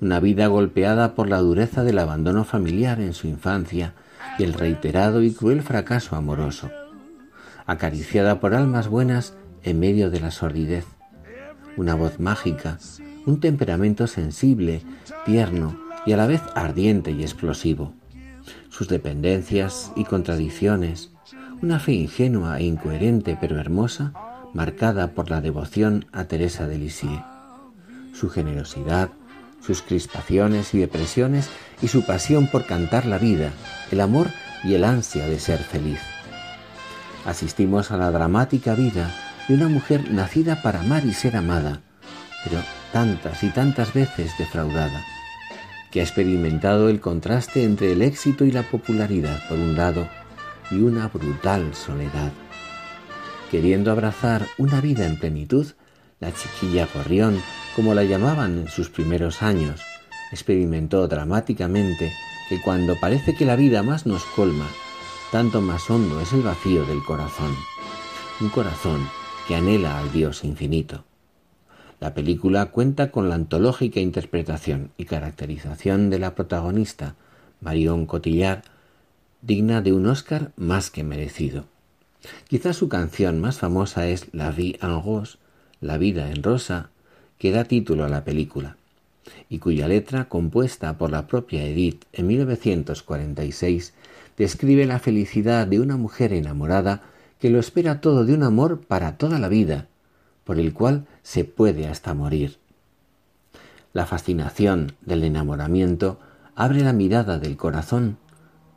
Una 0.00 0.20
vida 0.20 0.48
golpeada 0.48 1.14
por 1.14 1.28
la 1.28 1.38
dureza 1.38 1.84
del 1.84 1.98
abandono 1.98 2.44
familiar 2.44 3.00
en 3.00 3.14
su 3.14 3.26
infancia 3.26 3.94
y 4.38 4.42
el 4.42 4.52
reiterado 4.52 5.22
y 5.22 5.32
cruel 5.32 5.62
fracaso 5.62 6.16
amoroso. 6.16 6.70
Acariciada 7.66 8.40
por 8.40 8.54
almas 8.54 8.88
buenas 8.88 9.34
en 9.62 9.78
medio 9.80 10.10
de 10.10 10.20
la 10.20 10.30
sordidez. 10.30 10.84
Una 11.76 11.94
voz 11.94 12.20
mágica, 12.20 12.78
un 13.26 13.40
temperamento 13.40 14.06
sensible, 14.06 14.82
tierno 15.24 15.78
y 16.04 16.12
a 16.12 16.16
la 16.16 16.26
vez 16.26 16.42
ardiente 16.54 17.10
y 17.10 17.22
explosivo. 17.22 17.94
Sus 18.68 18.88
dependencias 18.88 19.92
y 19.96 20.04
contradicciones, 20.04 21.12
una 21.62 21.78
fe 21.78 21.92
ingenua 21.92 22.58
e 22.58 22.64
incoherente 22.64 23.38
pero 23.40 23.58
hermosa 23.58 24.12
marcada 24.54 25.08
por 25.08 25.30
la 25.30 25.40
devoción 25.40 26.06
a 26.12 26.24
Teresa 26.24 26.66
de 26.66 26.78
Lisieux. 26.78 27.22
Su 28.14 28.30
generosidad, 28.30 29.10
sus 29.60 29.82
crispaciones 29.82 30.72
y 30.72 30.78
depresiones 30.78 31.50
y 31.82 31.88
su 31.88 32.06
pasión 32.06 32.46
por 32.46 32.64
cantar 32.64 33.04
la 33.04 33.18
vida, 33.18 33.50
el 33.90 34.00
amor 34.00 34.28
y 34.62 34.74
el 34.74 34.84
ansia 34.84 35.26
de 35.26 35.40
ser 35.40 35.58
feliz. 35.58 36.00
Asistimos 37.26 37.90
a 37.90 37.96
la 37.96 38.10
dramática 38.10 38.74
vida 38.74 39.10
de 39.48 39.54
una 39.54 39.68
mujer 39.68 40.10
nacida 40.10 40.62
para 40.62 40.80
amar 40.80 41.04
y 41.04 41.12
ser 41.12 41.36
amada, 41.36 41.80
pero 42.44 42.62
tantas 42.92 43.42
y 43.42 43.48
tantas 43.48 43.92
veces 43.92 44.32
defraudada, 44.38 45.02
que 45.90 46.00
ha 46.00 46.04
experimentado 46.04 46.88
el 46.88 47.00
contraste 47.00 47.64
entre 47.64 47.92
el 47.92 48.02
éxito 48.02 48.44
y 48.44 48.52
la 48.52 48.62
popularidad 48.62 49.48
por 49.48 49.58
un 49.58 49.76
lado 49.76 50.08
y 50.70 50.76
una 50.76 51.08
brutal 51.08 51.74
soledad 51.74 52.30
Queriendo 53.50 53.90
abrazar 53.90 54.46
una 54.58 54.80
vida 54.80 55.06
en 55.06 55.18
plenitud, 55.18 55.66
la 56.20 56.32
chiquilla 56.32 56.88
gorrión, 56.92 57.40
como 57.76 57.94
la 57.94 58.04
llamaban 58.04 58.58
en 58.58 58.68
sus 58.68 58.88
primeros 58.88 59.42
años, 59.42 59.80
experimentó 60.32 61.06
dramáticamente 61.06 62.12
que 62.48 62.60
cuando 62.60 62.96
parece 62.96 63.34
que 63.34 63.44
la 63.44 63.56
vida 63.56 63.82
más 63.82 64.06
nos 64.06 64.24
colma, 64.24 64.66
tanto 65.30 65.60
más 65.60 65.88
hondo 65.90 66.20
es 66.20 66.32
el 66.32 66.42
vacío 66.42 66.84
del 66.84 67.02
corazón. 67.04 67.54
Un 68.40 68.48
corazón 68.48 69.08
que 69.46 69.54
anhela 69.54 69.98
al 69.98 70.12
Dios 70.12 70.44
infinito. 70.44 71.04
La 72.00 72.14
película 72.14 72.66
cuenta 72.66 73.10
con 73.10 73.28
la 73.28 73.36
antológica 73.36 74.00
interpretación 74.00 74.90
y 74.96 75.04
caracterización 75.04 76.10
de 76.10 76.18
la 76.18 76.34
protagonista, 76.34 77.14
Marion 77.60 78.06
Cotillard, 78.06 78.62
digna 79.42 79.80
de 79.80 79.92
un 79.92 80.06
Oscar 80.06 80.52
más 80.56 80.90
que 80.90 81.04
merecido. 81.04 81.66
Quizás 82.48 82.76
su 82.76 82.88
canción 82.88 83.40
más 83.40 83.58
famosa 83.58 84.06
es 84.08 84.26
La 84.32 84.50
vie 84.50 84.78
en 84.82 85.02
rose, 85.02 85.38
La 85.80 85.98
vida 85.98 86.30
en 86.30 86.42
rosa, 86.42 86.90
que 87.38 87.50
da 87.50 87.64
título 87.64 88.04
a 88.04 88.08
la 88.08 88.24
película, 88.24 88.76
y 89.48 89.58
cuya 89.58 89.88
letra, 89.88 90.28
compuesta 90.28 90.96
por 90.96 91.10
la 91.10 91.26
propia 91.26 91.64
Edith 91.64 92.04
en 92.12 92.26
1946, 92.26 93.92
describe 94.36 94.86
la 94.86 94.98
felicidad 94.98 95.66
de 95.66 95.80
una 95.80 95.96
mujer 95.96 96.32
enamorada 96.32 97.02
que 97.38 97.50
lo 97.50 97.58
espera 97.58 98.00
todo 98.00 98.24
de 98.24 98.34
un 98.34 98.42
amor 98.42 98.80
para 98.80 99.16
toda 99.16 99.38
la 99.38 99.48
vida, 99.48 99.86
por 100.44 100.58
el 100.58 100.72
cual 100.72 101.06
se 101.22 101.44
puede 101.44 101.86
hasta 101.86 102.14
morir. 102.14 102.58
La 103.92 104.06
fascinación 104.06 104.92
del 105.02 105.24
enamoramiento 105.24 106.18
abre 106.54 106.80
la 106.80 106.92
mirada 106.92 107.38
del 107.38 107.56
corazón, 107.56 108.18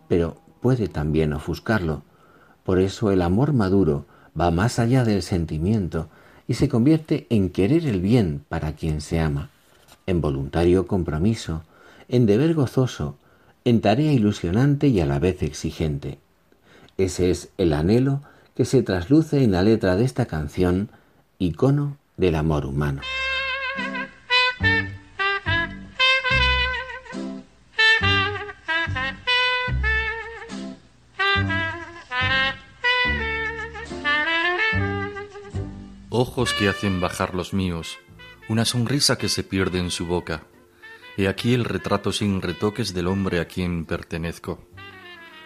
pero 0.07 0.37
puede 0.61 0.87
también 0.87 1.33
ofuscarlo, 1.33 2.03
por 2.67 2.81
eso 2.81 3.13
el 3.13 3.21
amor 3.21 3.53
maduro 3.53 4.03
va 4.37 4.51
más 4.51 4.77
allá 4.77 5.05
del 5.05 5.23
sentimiento 5.23 6.09
y 6.49 6.55
se 6.55 6.67
convierte 6.67 7.25
en 7.29 7.49
querer 7.49 7.85
el 7.85 8.01
bien 8.01 8.43
para 8.49 8.73
quien 8.73 8.99
se 8.99 9.21
ama, 9.21 9.49
en 10.05 10.19
voluntario 10.19 10.85
compromiso, 10.85 11.63
en 12.09 12.25
deber 12.25 12.53
gozoso, 12.55 13.15
en 13.63 13.79
tarea 13.79 14.11
ilusionante 14.11 14.89
y 14.89 14.99
a 14.99 15.05
la 15.05 15.17
vez 15.17 15.43
exigente. 15.43 16.17
Ese 16.97 17.31
es 17.31 17.51
el 17.57 17.71
anhelo 17.71 18.19
que 18.53 18.65
se 18.65 18.83
trasluce 18.83 19.45
en 19.45 19.53
la 19.53 19.63
letra 19.63 19.95
de 19.95 20.03
esta 20.03 20.25
canción, 20.25 20.89
icono 21.39 21.95
del 22.17 22.35
amor 22.35 22.65
humano. 22.65 23.01
Ojos 36.17 36.51
que 36.53 36.67
hacen 36.67 36.99
bajar 36.99 37.35
los 37.35 37.53
míos, 37.53 37.99
una 38.49 38.65
sonrisa 38.65 39.19
que 39.19 39.29
se 39.29 39.43
pierde 39.43 39.77
en 39.77 39.91
su 39.91 40.07
boca. 40.07 40.47
He 41.15 41.27
aquí 41.27 41.53
el 41.53 41.63
retrato 41.63 42.11
sin 42.11 42.41
retoques 42.41 42.95
del 42.95 43.05
hombre 43.05 43.39
a 43.39 43.45
quien 43.45 43.85
pertenezco. 43.85 44.67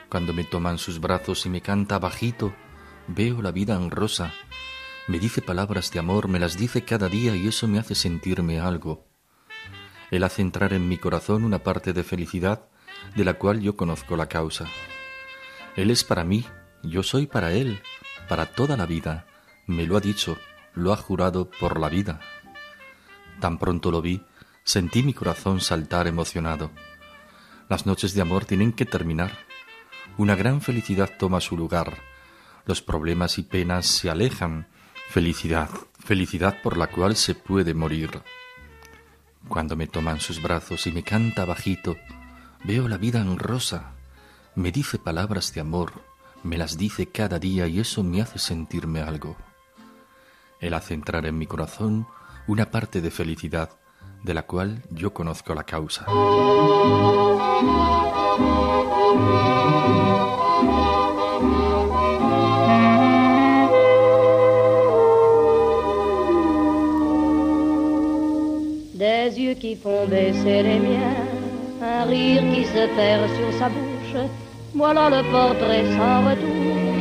Cuando 0.07 0.31
me 0.31 0.45
toman 0.45 0.77
sus 0.77 1.01
brazos 1.01 1.45
y 1.45 1.49
me 1.49 1.59
canta 1.59 1.99
bajito, 1.99 2.53
veo 3.07 3.41
la 3.41 3.51
vida 3.51 3.75
en 3.75 3.91
rosa. 3.91 4.33
Me 5.09 5.19
dice 5.19 5.41
palabras 5.41 5.91
de 5.91 5.99
amor, 5.99 6.29
me 6.29 6.39
las 6.39 6.57
dice 6.57 6.85
cada 6.85 7.09
día 7.09 7.35
y 7.35 7.49
eso 7.49 7.67
me 7.67 7.77
hace 7.77 7.93
sentirme 7.93 8.61
algo. 8.61 9.05
Él 10.09 10.23
hace 10.23 10.41
entrar 10.41 10.71
en 10.71 10.87
mi 10.87 10.97
corazón 10.97 11.43
una 11.43 11.59
parte 11.59 11.91
de 11.91 12.05
felicidad 12.05 12.69
de 13.13 13.25
la 13.25 13.33
cual 13.33 13.59
yo 13.59 13.75
conozco 13.75 14.15
la 14.15 14.27
causa. 14.27 14.67
Él 15.75 15.91
es 15.91 16.05
para 16.05 16.23
mí, 16.23 16.45
yo 16.81 17.03
soy 17.03 17.27
para 17.27 17.51
Él, 17.51 17.81
para 18.29 18.45
toda 18.45 18.77
la 18.77 18.85
vida. 18.85 19.25
Me 19.67 19.85
lo 19.85 19.97
ha 19.97 19.99
dicho, 19.99 20.37
lo 20.73 20.93
ha 20.93 20.97
jurado 20.97 21.49
por 21.49 21.79
la 21.79 21.89
vida. 21.89 22.19
Tan 23.39 23.57
pronto 23.57 23.91
lo 23.91 24.01
vi, 24.01 24.23
sentí 24.63 25.03
mi 25.03 25.13
corazón 25.13 25.59
saltar 25.59 26.07
emocionado. 26.07 26.71
Las 27.69 27.85
noches 27.85 28.13
de 28.13 28.21
amor 28.21 28.45
tienen 28.45 28.73
que 28.73 28.85
terminar. 28.85 29.31
Una 30.17 30.35
gran 30.35 30.61
felicidad 30.61 31.09
toma 31.17 31.41
su 31.41 31.57
lugar. 31.57 31.97
Los 32.65 32.81
problemas 32.81 33.37
y 33.37 33.43
penas 33.43 33.85
se 33.85 34.09
alejan. 34.09 34.67
Felicidad, 35.09 35.69
felicidad 35.99 36.61
por 36.61 36.77
la 36.77 36.87
cual 36.87 37.15
se 37.15 37.35
puede 37.35 37.73
morir. 37.73 38.21
Cuando 39.47 39.75
me 39.75 39.87
toman 39.87 40.19
sus 40.19 40.41
brazos 40.41 40.85
y 40.87 40.91
me 40.91 41.03
canta 41.03 41.45
bajito, 41.45 41.97
veo 42.63 42.87
la 42.87 42.97
vida 42.97 43.19
en 43.19 43.37
rosa. 43.39 43.93
Me 44.55 44.71
dice 44.71 44.99
palabras 44.99 45.53
de 45.53 45.61
amor, 45.61 45.93
me 46.43 46.57
las 46.57 46.77
dice 46.77 47.07
cada 47.07 47.39
día 47.39 47.67
y 47.67 47.79
eso 47.79 48.03
me 48.03 48.21
hace 48.21 48.39
sentirme 48.39 49.01
algo. 49.01 49.35
Él 50.61 50.75
hace 50.75 50.93
entrar 50.93 51.25
en 51.25 51.37
mi 51.37 51.47
corazón 51.47 52.07
una 52.47 52.69
parte 52.69 53.01
de 53.01 53.09
felicidad 53.09 53.69
de 54.23 54.33
la 54.35 54.43
cual 54.43 54.83
yo 54.91 55.11
conozco 55.11 55.55
la 55.55 55.63
causa. 55.63 56.05
Des 68.93 69.35
yeux 69.35 69.55
qui 69.55 69.75
font 69.75 70.07
baisser 70.07 70.61
les 70.61 70.79
miens, 70.79 71.25
un 71.81 72.05
rire 72.05 72.43
qui 72.53 72.65
se 72.65 72.87
perd 72.95 73.27
sur 73.35 73.51
sa 73.57 73.67
bouche, 73.67 74.29
voilà 74.75 75.09
le 75.09 75.23
portrait 75.31 75.85
sans 75.97 76.29
retouche 76.29 77.00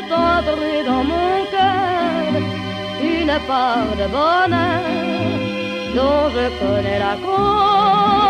Est 0.00 0.12
entré 0.12 0.82
dans 0.84 1.04
mon 1.04 1.44
cœur 1.50 2.42
une 3.02 3.38
part 3.46 3.94
de 4.00 4.06
bonheur 4.16 4.82
dont 5.94 6.30
je 6.34 6.44
connais 6.58 6.98
la 6.98 7.16
cause. 7.16 8.29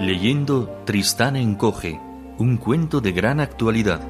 Leyendo 0.00 0.82
Tristán 0.84 1.34
encoge, 1.34 2.00
un 2.38 2.56
cuento 2.56 3.00
de 3.00 3.10
gran 3.10 3.40
actualidad. 3.40 4.00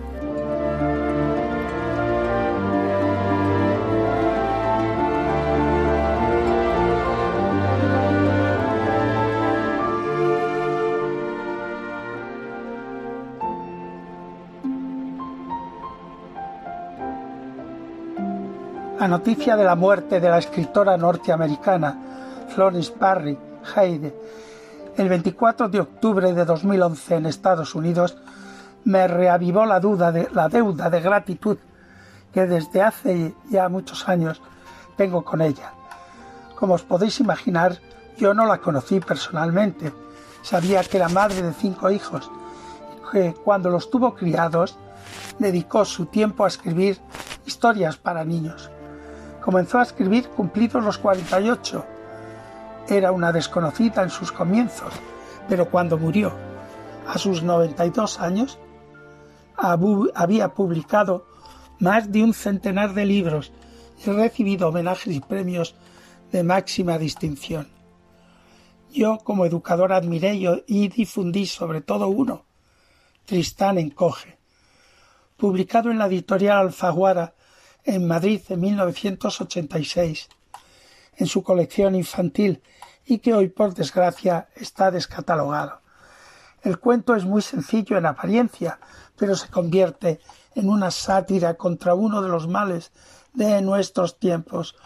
La 19.01 19.09
noticia 19.09 19.57
de 19.57 19.65
la 19.65 19.75
muerte 19.75 20.21
de 20.21 20.29
la 20.29 20.37
escritora 20.37 20.99
norteamericana 20.99 22.47
Florence 22.55 22.93
Parry 22.93 23.39
Heide 23.75 24.15
el 24.99 25.09
24 25.09 25.69
de 25.69 25.79
octubre 25.79 26.33
de 26.35 26.45
2011 26.45 27.15
en 27.15 27.27
Estados 27.27 27.77
Unidos 27.77 28.17
me 28.85 29.07
reavivó 29.07 29.65
la, 29.65 29.79
duda 29.79 30.11
de, 30.11 30.29
la 30.33 30.49
deuda 30.49 30.91
de 30.91 31.01
gratitud 31.01 31.57
que 32.33 32.47
desde 32.47 32.83
hace 32.83 33.33
ya 33.49 33.69
muchos 33.69 34.09
años 34.09 34.43
tengo 34.97 35.25
con 35.25 35.41
ella. 35.41 35.73
Como 36.57 36.75
os 36.75 36.83
podéis 36.83 37.21
imaginar, 37.21 37.79
yo 38.17 38.35
no 38.35 38.45
la 38.45 38.59
conocí 38.59 38.99
personalmente. 38.99 39.93
Sabía 40.43 40.83
que 40.83 40.97
era 40.97 41.09
madre 41.09 41.43
de 41.43 41.53
cinco 41.53 41.91
hijos 41.91 42.29
que 43.13 43.35
cuando 43.35 43.71
los 43.71 43.91
tuvo 43.91 44.17
criados 44.17 44.77
dedicó 45.39 45.85
su 45.85 46.07
tiempo 46.07 46.45
a 46.45 46.49
escribir 46.49 46.99
historias 47.47 47.97
para 47.97 48.25
niños. 48.25 48.69
Comenzó 49.45 49.79
a 49.79 49.85
escribir 49.85 50.29
cumplidos 50.31 50.83
los 50.83 50.99
48. 50.99 51.98
Era 52.89 53.13
una 53.13 53.33
desconocida 53.33 54.03
en 54.03 54.11
sus 54.11 54.33
comienzos, 54.33 54.93
pero 55.49 55.71
cuando 55.71 55.99
murió, 55.99 56.33
a 57.07 57.19
sus 57.19 57.43
92 57.43 58.21
años, 58.21 58.59
había 59.57 60.55
publicado 60.55 61.27
más 61.79 62.11
de 62.13 62.23
un 62.23 62.35
centenar 62.35 62.95
de 62.95 63.07
libros 63.07 63.53
y 64.05 64.11
recibido 64.11 64.69
homenajes 64.69 65.15
y 65.15 65.21
premios 65.21 65.75
de 66.33 66.43
máxima 66.43 66.99
distinción. 66.99 67.69
Yo, 68.93 69.19
como 69.19 69.45
educador, 69.45 69.93
admiré 69.93 70.41
y 70.67 70.89
difundí 70.89 71.47
sobre 71.47 71.81
todo 71.81 72.09
uno, 72.09 72.47
Tristán 73.25 73.79
Encoge, 73.79 74.39
publicado 75.37 75.91
en 75.91 75.99
la 75.99 76.07
editorial 76.07 76.59
Alfaguara 76.59 77.35
en 77.85 78.07
Madrid 78.07 78.41
en 78.49 78.61
1986, 78.61 80.29
en 81.17 81.27
su 81.27 81.43
colección 81.43 81.95
infantil 81.95 82.63
y 83.09 83.21
que 83.21 83.33
hoy, 83.33 83.49
por 83.49 83.75
desgracia, 83.75 84.49
está 84.55 84.91
descatalogado. 84.91 85.81
El 86.63 86.79
cuento 86.79 87.17
es 87.17 87.25
muy 87.25 87.41
sencillo 87.41 87.97
en 87.97 88.05
apariencia, 88.05 88.79
pero 89.17 89.35
se 89.35 89.49
convierte 89.49 90.21
en 90.55 90.69
una 90.69 90.91
sátira 90.91 91.55
contra 91.55 91.95
uno 91.95 92.21
de 92.21 92.29
los 92.29 92.49
males 92.49 92.93
de 93.33 93.63
nuestros 93.63 94.19
tiempos. 94.19 94.77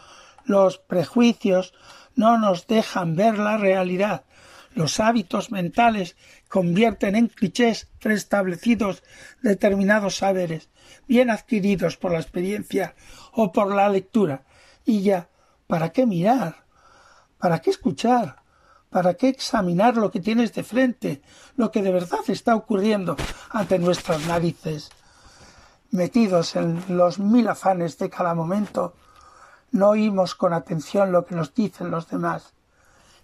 Los 0.45 0.79
prejuicios 0.79 1.75
no 2.15 2.39
nos 2.39 2.69
dejan 2.69 3.17
ver 3.17 3.39
la 3.39 3.57
realidad. 3.57 4.25
Los 4.73 5.01
hábitos 5.01 5.51
mentales 5.51 6.17
convierten 6.49 7.17
en 7.17 7.27
clichés 7.27 7.89
preestablecidos 8.01 9.03
determinados 9.43 10.19
saberes, 10.19 10.71
bien 11.09 11.29
adquiridos 11.29 11.97
por 11.97 12.13
la 12.13 12.21
experiencia 12.21 12.95
o 13.33 13.51
por 13.51 13.75
la 13.75 13.89
lectura. 13.89 14.45
Y 14.85 15.03
ya, 15.03 15.29
¿para 15.67 15.91
qué 15.91 16.07
mirar? 16.07 16.62
¿Para 17.43 17.59
qué 17.59 17.71
escuchar? 17.71 18.37
¿Para 18.89 19.15
qué 19.15 19.29
examinar 19.29 19.97
lo 19.97 20.13
que 20.13 20.21
tienes 20.21 20.53
de 20.55 20.63
frente, 20.63 21.23
lo 21.57 21.73
que 21.73 21.83
de 21.83 21.91
verdad 21.91 22.21
está 22.29 22.55
ocurriendo 22.55 23.17
ante 23.51 23.81
nuestras 23.81 24.25
narices? 24.29 24.91
Metidos 25.91 26.55
en 26.55 26.85
los 26.97 27.19
mil 27.19 27.49
afanes 27.49 27.99
de 27.99 28.09
cada 28.09 28.33
momento, 28.37 28.95
no 29.73 29.89
oímos 29.89 30.37
con 30.37 30.53
atención 30.53 31.11
lo 31.11 31.27
que 31.27 31.35
nos 31.35 31.53
dicen 31.53 31.91
los 31.91 32.07
demás. 32.07 32.55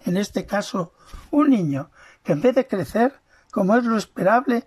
En 0.04 0.16
este 0.16 0.46
caso, 0.46 0.92
un 1.30 1.50
niño 1.50 1.92
que 2.24 2.32
en 2.32 2.40
vez 2.40 2.56
de 2.56 2.66
crecer, 2.66 3.20
como 3.52 3.76
es 3.76 3.84
lo 3.84 3.96
esperable, 3.96 4.66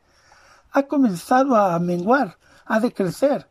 ha 0.71 0.83
comenzado 0.83 1.57
a 1.57 1.77
menguar, 1.77 2.37
a 2.65 2.79
decrecer. 2.79 3.49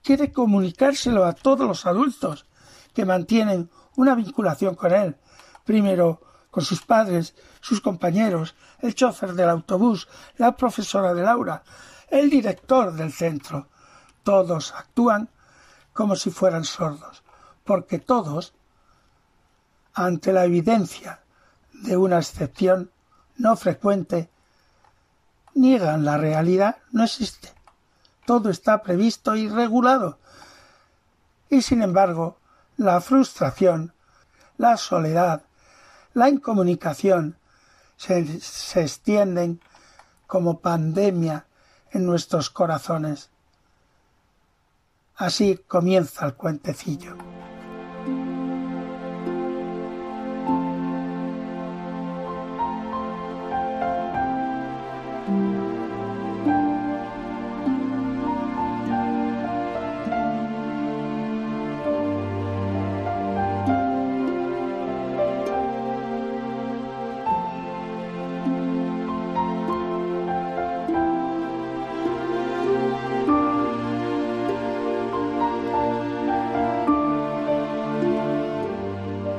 Quiere 0.00 0.30
comunicárselo 0.30 1.24
a 1.24 1.32
todos 1.32 1.66
los 1.66 1.86
adultos 1.86 2.46
que 2.94 3.04
mantienen 3.04 3.68
una 3.98 4.14
vinculación 4.14 4.74
con 4.74 4.92
él, 4.92 5.16
primero 5.64 6.20
con 6.50 6.64
sus 6.64 6.82
padres, 6.82 7.34
sus 7.60 7.80
compañeros, 7.80 8.54
el 8.80 8.94
chofer 8.94 9.34
del 9.34 9.50
autobús, 9.50 10.08
la 10.38 10.56
profesora 10.56 11.12
de 11.14 11.22
Laura, 11.22 11.62
el 12.08 12.30
director 12.30 12.92
del 12.94 13.12
centro. 13.12 13.68
Todos 14.22 14.72
actúan 14.72 15.28
como 15.92 16.16
si 16.16 16.30
fueran 16.30 16.64
sordos 16.64 17.22
porque 17.68 17.98
todos, 17.98 18.54
ante 19.92 20.32
la 20.32 20.46
evidencia 20.46 21.20
de 21.70 21.98
una 21.98 22.16
excepción 22.16 22.90
no 23.36 23.56
frecuente, 23.56 24.30
niegan 25.52 26.02
la 26.02 26.16
realidad, 26.16 26.78
no 26.92 27.04
existe. 27.04 27.52
Todo 28.24 28.48
está 28.48 28.80
previsto 28.80 29.36
y 29.36 29.50
regulado. 29.50 30.18
Y 31.50 31.60
sin 31.60 31.82
embargo, 31.82 32.38
la 32.78 33.00
frustración, 33.00 33.92
la 34.56 34.76
soledad, 34.76 35.42
la 36.14 36.28
incomunicación 36.28 37.36
se, 37.96 38.40
se 38.40 38.82
extienden 38.82 39.60
como 40.26 40.60
pandemia 40.60 41.46
en 41.90 42.06
nuestros 42.06 42.50
corazones. 42.50 43.30
Así 45.16 45.60
comienza 45.66 46.24
el 46.24 46.34
cuentecillo. 46.34 47.16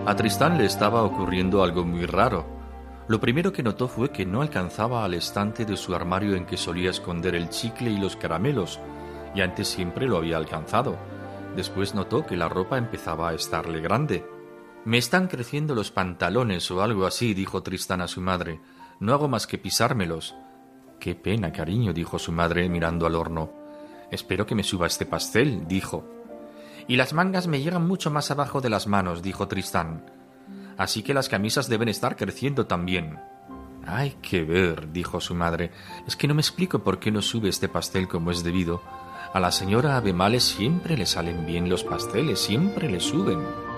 A 0.09 0.15
Tristán 0.15 0.57
le 0.57 0.65
estaba 0.65 1.03
ocurriendo 1.03 1.61
algo 1.61 1.85
muy 1.85 2.07
raro. 2.07 2.43
Lo 3.07 3.19
primero 3.19 3.53
que 3.53 3.61
notó 3.61 3.87
fue 3.87 4.09
que 4.09 4.25
no 4.25 4.41
alcanzaba 4.41 5.05
al 5.05 5.13
estante 5.13 5.65
de 5.65 5.77
su 5.77 5.93
armario 5.93 6.35
en 6.35 6.47
que 6.47 6.57
solía 6.57 6.89
esconder 6.89 7.35
el 7.35 7.49
chicle 7.49 7.91
y 7.91 7.97
los 7.99 8.15
caramelos, 8.15 8.79
y 9.35 9.41
antes 9.41 9.67
siempre 9.67 10.07
lo 10.07 10.17
había 10.17 10.37
alcanzado. 10.37 10.97
Después 11.55 11.93
notó 11.93 12.25
que 12.25 12.37
la 12.37 12.49
ropa 12.49 12.79
empezaba 12.79 13.29
a 13.29 13.35
estarle 13.35 13.81
grande. 13.81 14.25
Me 14.83 14.97
están 14.97 15.27
creciendo 15.27 15.75
los 15.75 15.91
pantalones 15.91 16.71
o 16.71 16.81
algo 16.81 17.05
así, 17.05 17.35
dijo 17.35 17.61
Tristán 17.61 18.01
a 18.01 18.07
su 18.07 18.19
madre. 18.19 18.61
No 18.99 19.13
hago 19.13 19.27
más 19.27 19.45
que 19.45 19.59
pisármelos. 19.59 20.33
Qué 20.99 21.13
pena, 21.13 21.51
cariño, 21.51 21.93
dijo 21.93 22.17
su 22.17 22.31
madre 22.31 22.67
mirando 22.67 23.05
al 23.05 23.13
horno. 23.13 23.51
Espero 24.09 24.47
que 24.47 24.55
me 24.55 24.63
suba 24.63 24.87
este 24.87 25.05
pastel, 25.05 25.67
dijo. 25.67 26.18
Y 26.87 26.95
las 26.95 27.13
mangas 27.13 27.47
me 27.47 27.61
llegan 27.61 27.87
mucho 27.87 28.11
más 28.11 28.31
abajo 28.31 28.61
de 28.61 28.69
las 28.69 28.87
manos, 28.87 29.21
dijo 29.21 29.47
Tristán. 29.47 30.05
Así 30.77 31.03
que 31.03 31.13
las 31.13 31.29
camisas 31.29 31.67
deben 31.67 31.89
estar 31.89 32.15
creciendo 32.15 32.65
también. 32.65 33.19
Hay 33.85 34.11
que 34.21 34.43
ver, 34.43 34.91
dijo 34.91 35.19
su 35.19 35.35
madre. 35.35 35.71
Es 36.07 36.15
que 36.15 36.27
no 36.27 36.35
me 36.35 36.41
explico 36.41 36.79
por 36.79 36.99
qué 36.99 37.11
no 37.11 37.21
sube 37.21 37.49
este 37.49 37.67
pastel 37.67 38.07
como 38.07 38.31
es 38.31 38.43
debido. 38.43 38.81
A 39.33 39.39
la 39.39 39.51
señora 39.51 39.97
Abemales 39.97 40.43
siempre 40.43 40.97
le 40.97 41.05
salen 41.05 41.45
bien 41.45 41.69
los 41.69 41.83
pasteles, 41.83 42.39
siempre 42.39 42.89
le 42.89 42.99
suben. 42.99 43.68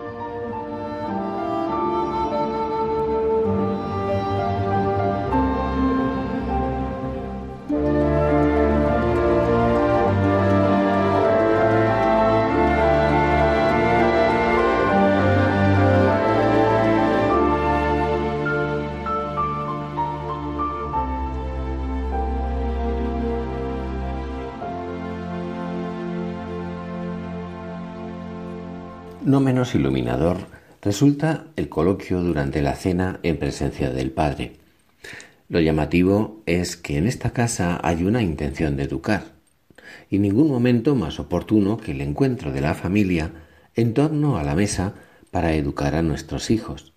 Iluminador 29.76 30.38
resulta 30.82 31.46
el 31.56 31.70
coloquio 31.70 32.22
durante 32.22 32.62
la 32.62 32.76
cena 32.76 33.20
en 33.24 33.38
presencia 33.38 33.92
del 33.92 34.12
padre. 34.12 34.58
Lo 35.50 35.60
llamativo 35.60 36.42
es 36.46 36.78
que 36.78 36.98
en 36.98 37.08
esta 37.08 37.32
casa 37.32 37.80
hay 37.84 38.04
una 38.04 38.22
intención 38.22 38.78
de 38.78 38.84
educar, 38.84 39.34
y 40.10 40.20
ningún 40.20 40.50
momento 40.50 40.96
más 40.96 41.20
oportuno 41.20 41.78
que 41.78 41.92
el 41.92 42.02
encuentro 42.02 42.52
de 42.52 42.62
la 42.62 42.74
familia 42.74 43.32
en 43.76 43.94
torno 43.94 44.38
a 44.38 44.44
la 44.44 44.56
mesa 44.56 44.94
para 45.30 45.54
educar 45.54 45.96
a 45.96 46.02
nuestros 46.02 46.50
hijos. 46.50 46.94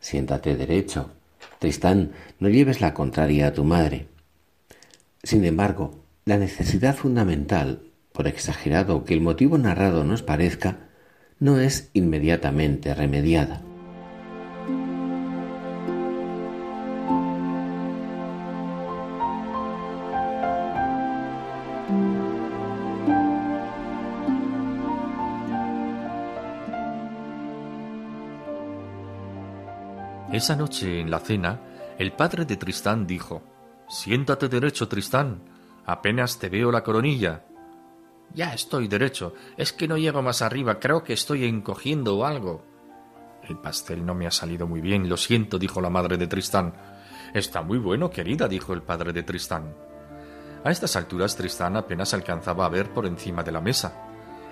Siéntate 0.00 0.56
derecho. 0.56 1.10
Tristán, 1.58 2.12
no 2.38 2.48
lleves 2.48 2.80
la 2.80 2.94
contraria 2.94 3.48
a 3.48 3.52
tu 3.52 3.64
madre. 3.64 4.06
Sin 5.22 5.44
embargo, 5.44 6.04
la 6.24 6.36
necesidad 6.36 6.94
fundamental, 6.94 7.82
por 8.12 8.28
exagerado 8.28 9.04
que 9.04 9.14
el 9.14 9.20
motivo 9.20 9.58
narrado 9.58 10.04
nos 10.04 10.22
parezca, 10.22 10.83
no 11.44 11.58
es 11.58 11.90
inmediatamente 11.92 12.94
remediada. 12.94 13.60
Esa 30.32 30.56
noche 30.56 31.00
en 31.00 31.10
la 31.10 31.18
cena, 31.18 31.60
el 31.98 32.12
padre 32.12 32.46
de 32.46 32.56
Tristán 32.56 33.06
dijo 33.06 33.42
Siéntate 33.86 34.48
derecho, 34.48 34.88
Tristán. 34.88 35.42
Apenas 35.84 36.38
te 36.38 36.48
veo 36.48 36.72
la 36.72 36.82
coronilla. 36.82 37.44
Ya 38.32 38.54
estoy 38.54 38.88
derecho. 38.88 39.34
Es 39.56 39.72
que 39.72 39.86
no 39.86 39.96
llego 39.96 40.22
más 40.22 40.42
arriba. 40.42 40.80
Creo 40.80 41.04
que 41.04 41.12
estoy 41.12 41.44
encogiendo 41.44 42.18
o 42.18 42.24
algo. 42.24 42.64
El 43.48 43.58
pastel 43.58 44.06
no 44.06 44.14
me 44.14 44.26
ha 44.26 44.30
salido 44.30 44.66
muy 44.66 44.80
bien, 44.80 45.08
lo 45.08 45.16
siento, 45.18 45.58
dijo 45.58 45.80
la 45.80 45.90
madre 45.90 46.16
de 46.16 46.26
Tristán. 46.26 46.74
Está 47.34 47.62
muy 47.62 47.78
bueno, 47.78 48.10
querida, 48.10 48.48
dijo 48.48 48.72
el 48.72 48.82
padre 48.82 49.12
de 49.12 49.22
Tristán. 49.22 49.74
A 50.64 50.70
estas 50.70 50.96
alturas 50.96 51.36
Tristán 51.36 51.76
apenas 51.76 52.14
alcanzaba 52.14 52.64
a 52.64 52.70
ver 52.70 52.94
por 52.94 53.04
encima 53.04 53.42
de 53.42 53.52
la 53.52 53.60
mesa. 53.60 54.08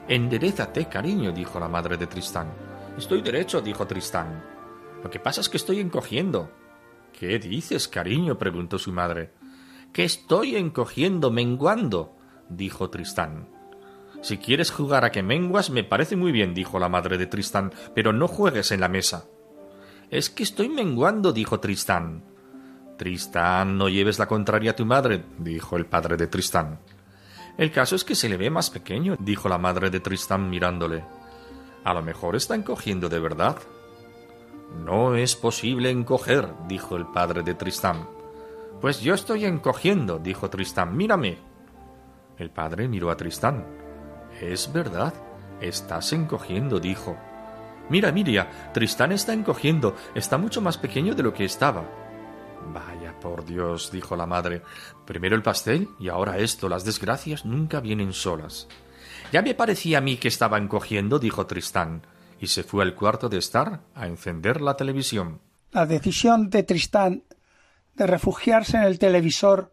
Enderezate, 0.08 0.86
cariño, 0.86 1.32
dijo 1.32 1.58
la 1.58 1.68
madre 1.68 1.96
de 1.96 2.06
Tristán. 2.06 2.52
Estoy 2.98 3.22
derecho, 3.22 3.62
dijo 3.62 3.86
Tristán. 3.86 4.44
Lo 5.02 5.08
que 5.08 5.20
pasa 5.20 5.40
es 5.40 5.48
que 5.48 5.56
estoy 5.56 5.80
encogiendo. 5.80 6.50
¿Qué 7.18 7.38
dices, 7.38 7.88
cariño? 7.88 8.36
preguntó 8.36 8.78
su 8.78 8.92
madre. 8.92 9.32
Que 9.92 10.04
estoy 10.04 10.56
encogiendo, 10.56 11.30
menguando, 11.30 12.16
dijo 12.48 12.90
Tristán. 12.90 13.48
Si 14.22 14.38
quieres 14.38 14.70
jugar 14.70 15.04
a 15.04 15.10
que 15.10 15.22
menguas, 15.22 15.70
me 15.70 15.82
parece 15.82 16.14
muy 16.14 16.30
bien, 16.30 16.54
dijo 16.54 16.78
la 16.78 16.88
madre 16.88 17.18
de 17.18 17.26
Tristán, 17.26 17.72
pero 17.92 18.12
no 18.12 18.28
juegues 18.28 18.70
en 18.70 18.80
la 18.80 18.88
mesa. 18.88 19.26
Es 20.10 20.30
que 20.30 20.44
estoy 20.44 20.68
menguando, 20.68 21.32
dijo 21.32 21.58
Tristán. 21.58 22.22
Tristán, 22.96 23.76
no 23.76 23.88
lleves 23.88 24.20
la 24.20 24.26
contraria 24.26 24.70
a 24.70 24.76
tu 24.76 24.86
madre, 24.86 25.24
dijo 25.38 25.76
el 25.76 25.86
padre 25.86 26.16
de 26.16 26.28
Tristán. 26.28 26.78
El 27.58 27.72
caso 27.72 27.96
es 27.96 28.04
que 28.04 28.14
se 28.14 28.28
le 28.28 28.36
ve 28.36 28.48
más 28.48 28.70
pequeño, 28.70 29.16
dijo 29.18 29.48
la 29.48 29.58
madre 29.58 29.90
de 29.90 29.98
Tristán 29.98 30.48
mirándole. 30.48 31.04
A 31.82 31.92
lo 31.92 32.02
mejor 32.02 32.36
está 32.36 32.54
encogiendo 32.54 33.08
de 33.08 33.18
verdad. 33.18 33.56
No 34.84 35.16
es 35.16 35.34
posible 35.34 35.90
encoger, 35.90 36.48
dijo 36.68 36.96
el 36.96 37.06
padre 37.06 37.42
de 37.42 37.54
Tristán. 37.54 38.08
Pues 38.80 39.00
yo 39.00 39.14
estoy 39.14 39.46
encogiendo, 39.46 40.20
dijo 40.20 40.48
Tristán. 40.48 40.96
Mírame. 40.96 41.38
El 42.38 42.50
padre 42.50 42.86
miró 42.86 43.10
a 43.10 43.16
Tristán. 43.16 43.81
Es 44.42 44.72
verdad, 44.72 45.14
estás 45.60 46.12
encogiendo, 46.12 46.80
dijo. 46.80 47.16
Mira, 47.88 48.10
Miria, 48.10 48.72
Tristán 48.74 49.12
está 49.12 49.32
encogiendo, 49.32 49.94
está 50.16 50.36
mucho 50.36 50.60
más 50.60 50.76
pequeño 50.78 51.14
de 51.14 51.22
lo 51.22 51.32
que 51.32 51.44
estaba. 51.44 51.88
Vaya 52.74 53.14
por 53.20 53.44
Dios, 53.44 53.92
dijo 53.92 54.16
la 54.16 54.26
madre. 54.26 54.62
Primero 55.06 55.36
el 55.36 55.42
pastel 55.42 55.88
y 56.00 56.08
ahora 56.08 56.38
esto. 56.38 56.68
Las 56.68 56.84
desgracias 56.84 57.44
nunca 57.44 57.78
vienen 57.78 58.12
solas. 58.12 58.66
Ya 59.30 59.42
me 59.42 59.54
parecía 59.54 59.98
a 59.98 60.00
mí 60.00 60.16
que 60.16 60.26
estaba 60.26 60.58
encogiendo, 60.58 61.20
dijo 61.20 61.46
Tristán, 61.46 62.04
y 62.40 62.48
se 62.48 62.64
fue 62.64 62.82
al 62.82 62.96
cuarto 62.96 63.28
de 63.28 63.38
estar 63.38 63.82
a 63.94 64.08
encender 64.08 64.60
la 64.60 64.76
televisión. 64.76 65.40
La 65.70 65.86
decisión 65.86 66.50
de 66.50 66.64
Tristán 66.64 67.22
de 67.94 68.08
refugiarse 68.08 68.76
en 68.76 68.82
el 68.82 68.98
televisor 68.98 69.72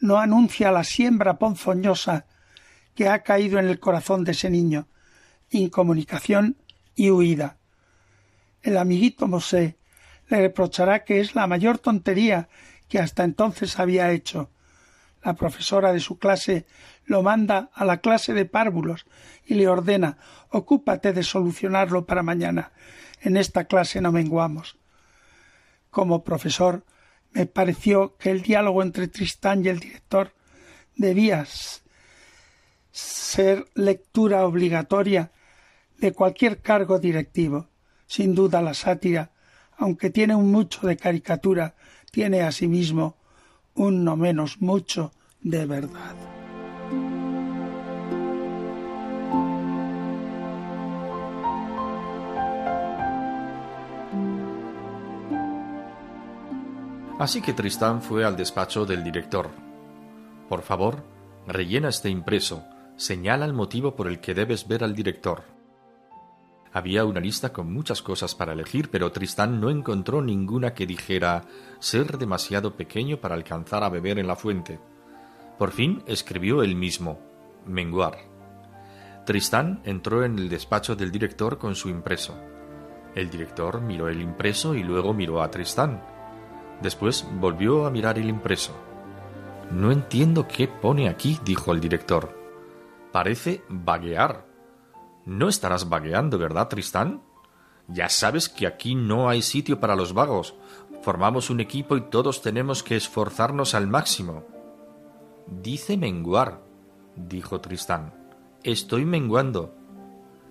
no 0.00 0.18
anuncia 0.18 0.72
la 0.72 0.82
siembra 0.82 1.38
ponzoñosa 1.38 2.26
que 2.96 3.08
ha 3.08 3.22
caído 3.22 3.60
en 3.60 3.68
el 3.68 3.78
corazón 3.78 4.24
de 4.24 4.32
ese 4.32 4.50
niño, 4.50 4.88
incomunicación 5.50 6.56
y 6.96 7.10
huida. 7.10 7.58
El 8.62 8.78
amiguito 8.78 9.28
Mosé 9.28 9.76
le 10.28 10.38
reprochará 10.38 11.04
que 11.04 11.20
es 11.20 11.36
la 11.36 11.46
mayor 11.46 11.78
tontería 11.78 12.48
que 12.88 12.98
hasta 12.98 13.22
entonces 13.22 13.78
había 13.78 14.10
hecho. 14.10 14.50
La 15.22 15.34
profesora 15.34 15.92
de 15.92 16.00
su 16.00 16.18
clase 16.18 16.66
lo 17.04 17.22
manda 17.22 17.70
a 17.74 17.84
la 17.84 17.98
clase 17.98 18.32
de 18.32 18.46
párvulos 18.46 19.06
y 19.44 19.54
le 19.54 19.68
ordena 19.68 20.18
ocúpate 20.50 21.12
de 21.12 21.22
solucionarlo 21.22 22.06
para 22.06 22.22
mañana. 22.22 22.72
En 23.20 23.36
esta 23.36 23.64
clase 23.64 24.00
no 24.00 24.10
menguamos. 24.10 24.78
Como 25.90 26.24
profesor 26.24 26.84
me 27.32 27.46
pareció 27.46 28.16
que 28.16 28.30
el 28.30 28.42
diálogo 28.42 28.82
entre 28.82 29.08
Tristán 29.08 29.64
y 29.64 29.68
el 29.68 29.80
director 29.80 30.32
debía 30.96 31.44
ser 32.96 33.66
lectura 33.74 34.46
obligatoria 34.46 35.30
de 35.98 36.12
cualquier 36.12 36.60
cargo 36.60 36.98
directivo. 36.98 37.68
Sin 38.06 38.34
duda 38.34 38.62
la 38.62 38.74
sátira 38.74 39.32
aunque 39.78 40.10
tiene 40.10 40.34
un 40.34 40.50
mucho 40.50 40.86
de 40.86 40.96
caricatura, 40.96 41.74
tiene 42.10 42.42
asimismo 42.42 43.16
un 43.74 44.04
no 44.04 44.16
menos 44.16 44.60
mucho 44.60 45.12
de 45.42 45.66
verdad. 45.66 46.14
Así 57.18 57.40
que 57.40 57.54
Tristán 57.54 58.02
fue 58.02 58.24
al 58.24 58.36
despacho 58.36 58.84
del 58.84 59.02
director. 59.02 59.50
Por 60.50 60.62
favor, 60.62 61.02
rellena 61.46 61.88
este 61.88 62.10
impreso, 62.10 62.64
señala 62.96 63.44
el 63.44 63.52
motivo 63.52 63.94
por 63.94 64.08
el 64.08 64.20
que 64.20 64.34
debes 64.34 64.66
ver 64.66 64.82
al 64.82 64.94
director. 64.94 65.44
Había 66.72 67.04
una 67.04 67.20
lista 67.20 67.52
con 67.52 67.72
muchas 67.72 68.02
cosas 68.02 68.34
para 68.34 68.52
elegir, 68.52 68.90
pero 68.90 69.10
Tristán 69.10 69.60
no 69.60 69.70
encontró 69.70 70.20
ninguna 70.20 70.74
que 70.74 70.86
dijera 70.86 71.44
ser 71.78 72.18
demasiado 72.18 72.76
pequeño 72.76 73.18
para 73.18 73.34
alcanzar 73.34 73.82
a 73.82 73.88
beber 73.88 74.18
en 74.18 74.26
la 74.26 74.36
fuente. 74.36 74.78
Por 75.58 75.72
fin 75.72 76.02
escribió 76.06 76.62
él 76.62 76.74
mismo, 76.74 77.18
menguar. 77.64 78.18
Tristán 79.24 79.80
entró 79.84 80.22
en 80.22 80.38
el 80.38 80.48
despacho 80.48 80.94
del 80.96 81.10
director 81.10 81.56
con 81.56 81.74
su 81.74 81.88
impreso. 81.88 82.38
El 83.14 83.30
director 83.30 83.80
miró 83.80 84.08
el 84.08 84.20
impreso 84.20 84.74
y 84.74 84.82
luego 84.82 85.14
miró 85.14 85.42
a 85.42 85.50
Tristán. 85.50 86.02
Después 86.82 87.26
volvió 87.40 87.86
a 87.86 87.90
mirar 87.90 88.18
el 88.18 88.28
impreso. 88.28 88.76
No 89.70 89.90
entiendo 89.90 90.46
qué 90.46 90.68
pone 90.68 91.08
aquí, 91.08 91.38
dijo 91.42 91.72
el 91.72 91.80
director. 91.80 92.35
Parece 93.16 93.64
vaguear. 93.70 94.44
No 95.24 95.48
estarás 95.48 95.88
vagueando, 95.88 96.36
¿verdad, 96.36 96.68
Tristán? 96.68 97.22
Ya 97.88 98.10
sabes 98.10 98.50
que 98.50 98.66
aquí 98.66 98.94
no 98.94 99.30
hay 99.30 99.40
sitio 99.40 99.80
para 99.80 99.96
los 99.96 100.12
vagos. 100.12 100.54
Formamos 101.00 101.48
un 101.48 101.60
equipo 101.60 101.96
y 101.96 102.02
todos 102.02 102.42
tenemos 102.42 102.82
que 102.82 102.94
esforzarnos 102.94 103.74
al 103.74 103.86
máximo. 103.86 104.44
Dice 105.46 105.96
menguar, 105.96 106.60
dijo 107.14 107.58
Tristán. 107.62 108.12
Estoy 108.62 109.06
menguando. 109.06 109.74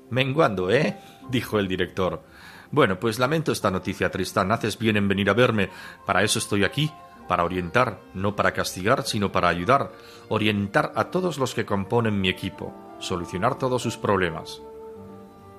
Menguando, 0.09 0.72
¿eh? 0.72 0.97
dijo 1.30 1.59
el 1.59 1.68
director. 1.68 2.24
Bueno, 2.72 2.99
pues 2.99 3.20
lamento 3.20 3.51
esta 3.51 3.70
noticia, 3.70 4.09
Tristán. 4.09 4.51
Haces 4.51 4.80
bien 4.80 4.97
en 4.97 5.07
venir 5.07 5.30
a 5.30 5.34
verme. 5.34 5.70
Para 6.07 6.24
eso 6.24 6.39
estoy 6.39 6.63
aquí, 6.63 6.91
para 7.28 7.43
orientar, 7.43 8.01
no 8.13 8.36
para 8.36 8.53
castigar, 8.53 9.03
sino 9.03 9.32
para 9.32 9.49
ayudar. 9.49 9.91
Orientar 10.30 10.91
a 10.95 11.05
todos 11.05 11.38
los 11.38 11.53
que 11.53 11.65
componen 11.65 12.19
mi 12.19 12.30
equipo 12.30 12.73
solucionar 12.99 13.57
todos 13.57 13.82
sus 13.82 13.97
problemas. 13.97 14.61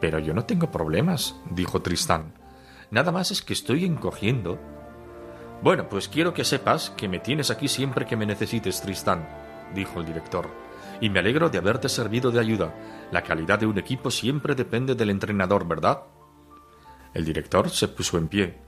Pero 0.00 0.18
yo 0.18 0.34
no 0.34 0.44
tengo 0.44 0.70
problemas, 0.70 1.36
dijo 1.50 1.82
Tristán. 1.82 2.34
Nada 2.90 3.12
más 3.12 3.30
es 3.30 3.42
que 3.42 3.52
estoy 3.52 3.84
encogiendo. 3.84 4.58
Bueno, 5.62 5.88
pues 5.88 6.08
quiero 6.08 6.34
que 6.34 6.44
sepas 6.44 6.90
que 6.90 7.08
me 7.08 7.18
tienes 7.18 7.50
aquí 7.50 7.68
siempre 7.68 8.06
que 8.06 8.16
me 8.16 8.26
necesites, 8.26 8.80
Tristán, 8.80 9.26
dijo 9.74 10.00
el 10.00 10.06
director. 10.06 10.48
Y 11.00 11.10
me 11.10 11.18
alegro 11.18 11.48
de 11.50 11.58
haberte 11.58 11.88
servido 11.88 12.30
de 12.30 12.40
ayuda. 12.40 12.74
La 13.10 13.22
calidad 13.22 13.58
de 13.58 13.66
un 13.66 13.78
equipo 13.78 14.10
siempre 14.10 14.54
depende 14.54 14.94
del 14.94 15.10
entrenador, 15.10 15.66
¿verdad? 15.66 16.02
El 17.14 17.24
director 17.24 17.70
se 17.70 17.88
puso 17.88 18.18
en 18.18 18.28
pie. 18.28 18.65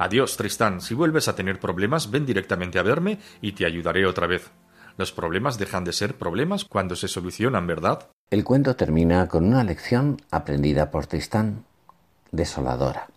Adiós, 0.00 0.38
Tristán. 0.38 0.80
Si 0.80 0.94
vuelves 0.94 1.28
a 1.28 1.36
tener 1.36 1.60
problemas, 1.60 2.10
ven 2.10 2.24
directamente 2.24 2.78
a 2.78 2.82
verme 2.82 3.18
y 3.42 3.52
te 3.52 3.66
ayudaré 3.66 4.06
otra 4.06 4.26
vez. 4.26 4.50
Los 4.96 5.12
problemas 5.12 5.58
dejan 5.58 5.84
de 5.84 5.92
ser 5.92 6.16
problemas 6.16 6.64
cuando 6.64 6.96
se 6.96 7.06
solucionan, 7.06 7.66
¿verdad? 7.66 8.08
El 8.30 8.42
cuento 8.42 8.76
termina 8.76 9.28
con 9.28 9.44
una 9.44 9.62
lección 9.62 10.16
aprendida 10.30 10.90
por 10.90 11.06
Tristán, 11.06 11.66
desoladora. 12.32 13.08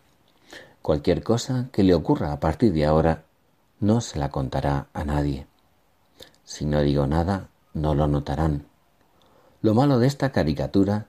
Cualquier 0.81 1.23
cosa 1.23 1.69
que 1.71 1.83
le 1.83 1.93
ocurra 1.93 2.33
a 2.33 2.41
partir 2.41 2.73
de 2.73 2.85
ahora 2.85 3.23
no 3.79 4.01
se 4.01 4.19
la 4.19 4.27
contará 4.27 4.87
a 4.91 5.05
nadie. 5.05 5.47
Si 6.43 6.65
no 6.65 6.81
digo 6.81 7.07
nada, 7.07 7.47
no 7.73 7.95
lo 7.95 8.07
notarán. 8.07 8.65
Lo 9.61 9.73
malo 9.73 9.99
de 9.99 10.07
esta 10.07 10.33
caricatura 10.33 11.05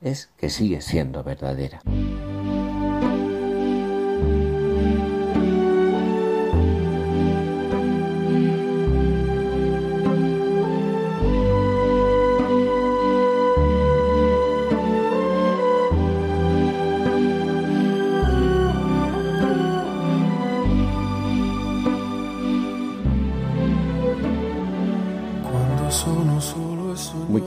es 0.00 0.30
que 0.38 0.48
sigue 0.48 0.80
siendo 0.80 1.22
verdadera. 1.22 1.82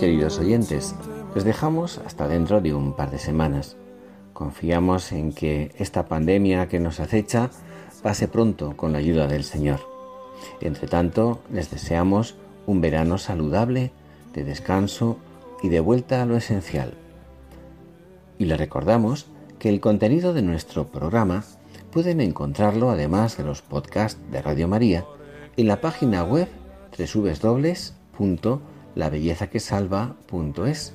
Queridos 0.04 0.38
oyentes, 0.38 0.96
les 1.34 1.46
dejamos 1.46 1.98
hasta 2.00 2.28
dentro 2.28 2.60
de 2.60 2.74
un 2.74 2.94
par 2.94 3.10
de 3.10 3.18
semanas. 3.18 3.78
Confiamos 4.34 5.14
en 5.14 5.32
que 5.32 5.72
esta 5.78 6.08
pandemia 6.08 6.68
que 6.68 6.82
nos 6.82 7.00
acecha 7.00 7.50
pase 8.02 8.28
pronto 8.28 8.76
con 8.76 8.92
la 8.92 8.98
ayuda 8.98 9.28
del 9.28 9.46
Señor. 9.46 9.80
Entre 10.60 10.90
tanto, 10.90 11.40
les 11.50 11.72
deseamos 11.72 12.36
un 12.68 12.82
verano 12.82 13.18
saludable, 13.18 13.94
de 14.34 14.44
descanso 14.44 15.20
y 15.62 15.70
de 15.70 15.80
vuelta 15.80 16.22
a 16.22 16.26
lo 16.26 16.36
esencial. 16.36 16.96
Y 18.38 18.44
le 18.44 18.58
recordamos 18.58 19.28
que 19.58 19.70
el 19.70 19.80
contenido 19.80 20.34
de 20.34 20.42
nuestro 20.42 20.88
programa 20.90 21.46
pueden 21.94 22.20
encontrarlo 22.20 22.90
además 22.90 23.38
de 23.38 23.46
los 23.46 23.62
podcasts 23.62 24.20
de 24.34 24.42
Radio 24.42 24.68
María 24.68 25.06
en 25.56 25.68
la 25.68 25.80
página 25.80 26.26
web 26.26 26.50
www.labellezaquesalva.es 28.96 30.94